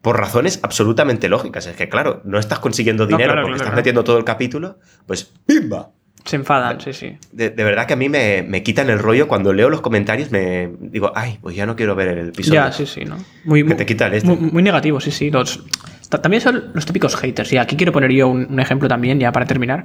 [0.00, 1.66] por razones absolutamente lógicas.
[1.66, 5.93] Es que, claro, no estás consiguiendo dinero porque estás metiendo todo el capítulo, pues ¡pimba!
[6.24, 7.16] Se enfadan, sí, sí.
[7.32, 11.12] De, verdad que a mí me, quitan el rollo cuando leo los comentarios, me digo,
[11.14, 12.60] ay, pues ya no quiero ver el episodio.
[12.60, 13.16] Ya, sí, sí, ¿no?
[13.44, 14.28] Muy, que te quitan este.
[14.28, 15.30] muy, negativo, sí, sí.
[15.30, 15.62] Los,
[16.08, 17.52] también son los típicos haters.
[17.52, 19.84] Y aquí quiero poner yo un, ejemplo también, ya para terminar.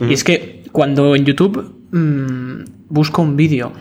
[0.00, 3.72] Y es que cuando en YouTube mm, busco un vídeo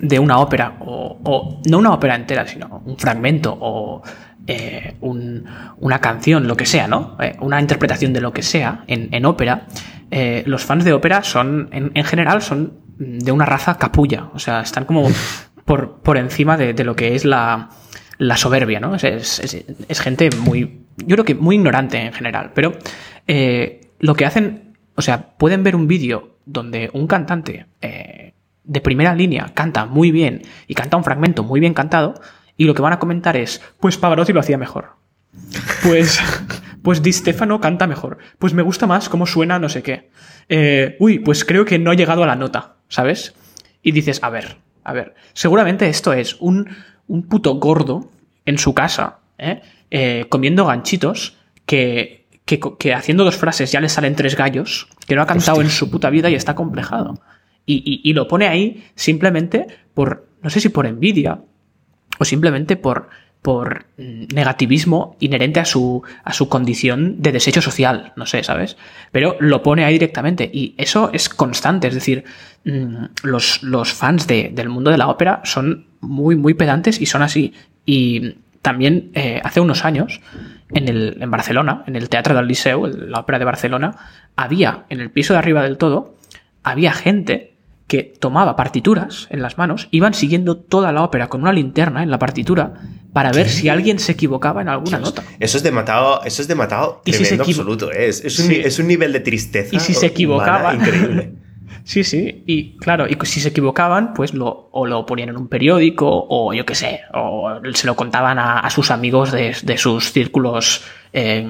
[0.00, 4.02] de una ópera, o, no una ópera entera, sino un fragmento o
[4.46, 7.16] eh, una canción, lo que sea, ¿no?
[7.20, 9.66] Eh, una interpretación de lo que sea en, ópera,
[10.10, 14.60] eh, los fans de ópera son, en, general, son de una raza capulla, o sea,
[14.60, 15.08] están como
[15.64, 17.70] por, encima de, lo que es la,
[18.36, 18.94] soberbia, ¿no?
[18.94, 22.72] Es, gente muy, yo creo que muy ignorante en general, pero
[23.98, 29.52] lo que hacen, o sea, pueden ver un vídeo donde un cantante de primera línea
[29.54, 32.14] canta muy bien y canta un fragmento muy bien cantado,
[32.56, 34.96] y lo que van a comentar es, pues Pavarotti lo hacía mejor.
[35.82, 36.20] Pues,
[36.86, 38.18] pues Di Stefano canta mejor.
[38.38, 40.08] Pues me gusta más cómo suena no sé qué.
[40.48, 43.34] Eh, uy, pues creo que no ha llegado a la nota, ¿sabes?
[43.82, 46.68] Y dices, a ver, a ver, seguramente esto es un,
[47.08, 48.12] un puto gordo
[48.44, 49.62] en su casa, ¿eh?
[49.90, 55.22] Eh, comiendo ganchitos que, que, haciendo dos frases ya le salen tres gallos, que no
[55.22, 57.18] ha cantado en su puta vida y está complejado.
[57.66, 61.40] Y, y, lo pone ahí simplemente por, no sé si por envidia
[62.20, 63.08] o simplemente por,
[63.42, 68.76] por negativismo inherente a su, a su condición de desecho social, no sé, ¿sabes?
[69.12, 72.24] Pero lo pone ahí directamente y eso es constante, es decir,
[72.64, 77.22] mm, los, los fans del mundo de la ópera son muy, muy pedantes y son
[77.22, 77.54] así.
[77.84, 80.20] Y también eh, hace unos años,
[80.74, 83.94] en, el, en Barcelona, en el Teatro del Liceu, la ópera de Barcelona,
[84.34, 86.16] había en el piso de arriba del todo,
[86.64, 87.52] había gente
[87.86, 92.10] que tomaba partituras en las manos, iban siguiendo toda la ópera con una linterna en
[92.10, 92.74] la partitura
[93.12, 95.22] para ver si alguien se equivocaba en alguna nota.
[95.38, 97.92] Eso es de matado, eso es de matado y tremendo absoluto.
[97.92, 98.08] ¿eh?
[98.08, 99.74] Es, es, un, es, un, nivel de tristeza.
[99.74, 100.80] Y si se equivocaban.
[100.80, 101.32] Increíble.
[101.84, 102.42] sí, sí.
[102.46, 106.52] Y claro, y si se equivocaban, pues lo, o lo ponían en un periódico, o
[106.52, 110.84] yo qué sé, o se lo contaban a, sus amigos de, sus círculos.
[111.12, 111.46] Eh,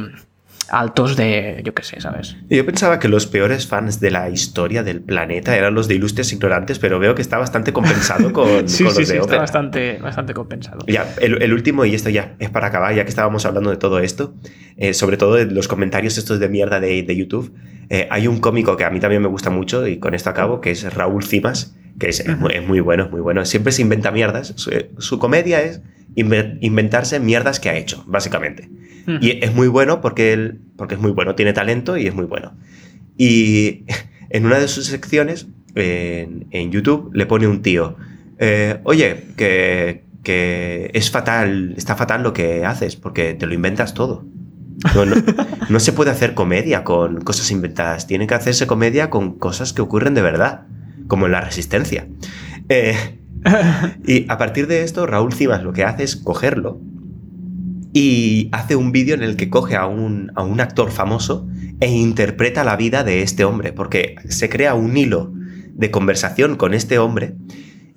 [0.70, 2.36] altos de, yo qué sé, ¿sabes?
[2.48, 6.32] Yo pensaba que los peores fans de la historia del planeta eran los de Ilustres
[6.32, 9.98] Ignorantes, pero veo que está bastante compensado con, sí, los sí, de sí, Está bastante,
[9.98, 10.84] bastante compensado.
[10.86, 14.00] Ya, el, último, y esto ya es para acabar, ya que estábamos hablando de todo
[14.00, 14.34] esto,
[14.76, 17.54] eh, sobre todo de los comentarios estos de mierda de, de YouTube,
[17.88, 20.60] eh, hay un cómico que a mí también me gusta mucho, y con esto acabo,
[20.60, 23.44] que es Raúl Cimas, que es, es, muy, bueno, es muy bueno.
[23.44, 24.54] Siempre se inventa mierdas.
[24.98, 25.80] su comedia es
[26.14, 28.70] inventarse mierdas que ha hecho, básicamente.
[29.20, 32.24] Y es muy bueno porque él, porque es muy bueno, tiene talento y es muy
[32.24, 32.54] bueno.
[33.16, 33.84] Y
[34.30, 37.96] en una de sus secciones, en, YouTube, le pone un tío,
[38.38, 43.94] eh, oye, que, que, es fatal, está fatal lo que haces, porque te lo inventas
[43.94, 44.24] todo.
[44.94, 45.04] No,
[45.68, 49.82] no, se puede hacer comedia con cosas inventadas, tiene que hacerse comedia con cosas que
[49.82, 50.66] ocurren de verdad,
[51.08, 52.08] como en la resistencia.
[52.68, 53.18] Eh,
[54.06, 56.80] y a partir de esto, Raúl Cimas lo que hace es cogerlo
[57.92, 61.48] y hace un vídeo en el que coge a un, a un actor famoso
[61.80, 65.32] e interpreta la vida de este hombre, porque se crea un hilo
[65.70, 67.36] de conversación con este hombre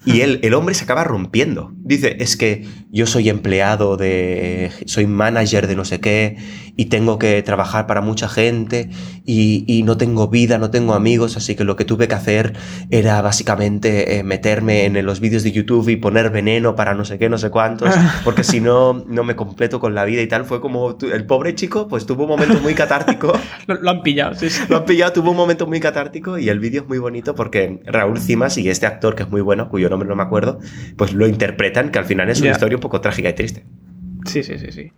[0.05, 1.73] y el, el, hombre se acaba rompiendo.
[1.75, 4.71] Dice, es que yo soy empleado de...
[4.85, 6.37] soy manager de no sé qué
[6.79, 8.89] y tengo que trabajar para mucha gente
[9.25, 12.53] y, y no tengo vida, no tengo amigos, así que lo que tuve que hacer
[12.89, 17.19] era básicamente eh, meterme en los vídeos de YouTube y poner veneno para no sé
[17.19, 17.93] qué, no sé cuántos,
[18.23, 20.45] porque si no, no me completo con la vida y tal.
[20.45, 23.33] Fue como el pobre chico, pues tuvo un momento muy catártico.
[23.67, 26.83] lo, han pillado, sí, Lo han pillado, tuvo un momento muy catártico y el vídeo
[26.83, 30.07] es muy bonito porque Raúl Cimas y este actor que es muy bueno, cuyo nombre
[30.07, 30.59] no me acuerdo,
[30.95, 33.65] pues lo interpretan, que al final es una historia un poco trágica y triste.
[34.25, 34.91] Sí, sí, sí, sí.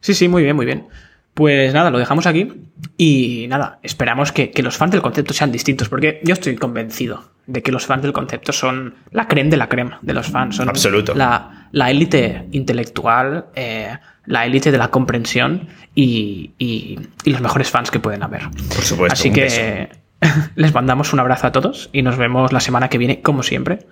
[0.00, 0.86] Sí, sí, muy bien, muy bien.
[1.34, 2.52] Pues nada, lo dejamos aquí
[2.98, 7.62] y nada, esperamos que, los fans del concepto sean distintos, porque yo estoy convencido de
[7.62, 10.68] que los fans del concepto son la creme de la crema de los fans, son
[10.68, 11.14] Absoluto.
[11.14, 17.98] la élite intelectual, eh, la élite de la comprensión y, y, los mejores fans que
[17.98, 18.42] pueden haber.
[18.50, 19.12] Por supuesto.
[19.12, 19.88] Así que
[20.54, 23.86] les mandamos un abrazo a todos y nos vemos la semana que viene, como siempre,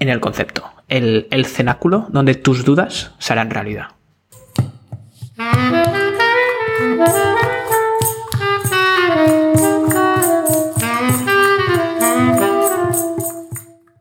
[0.00, 3.88] en el concepto, el, cenáculo donde tus dudas serán realidad.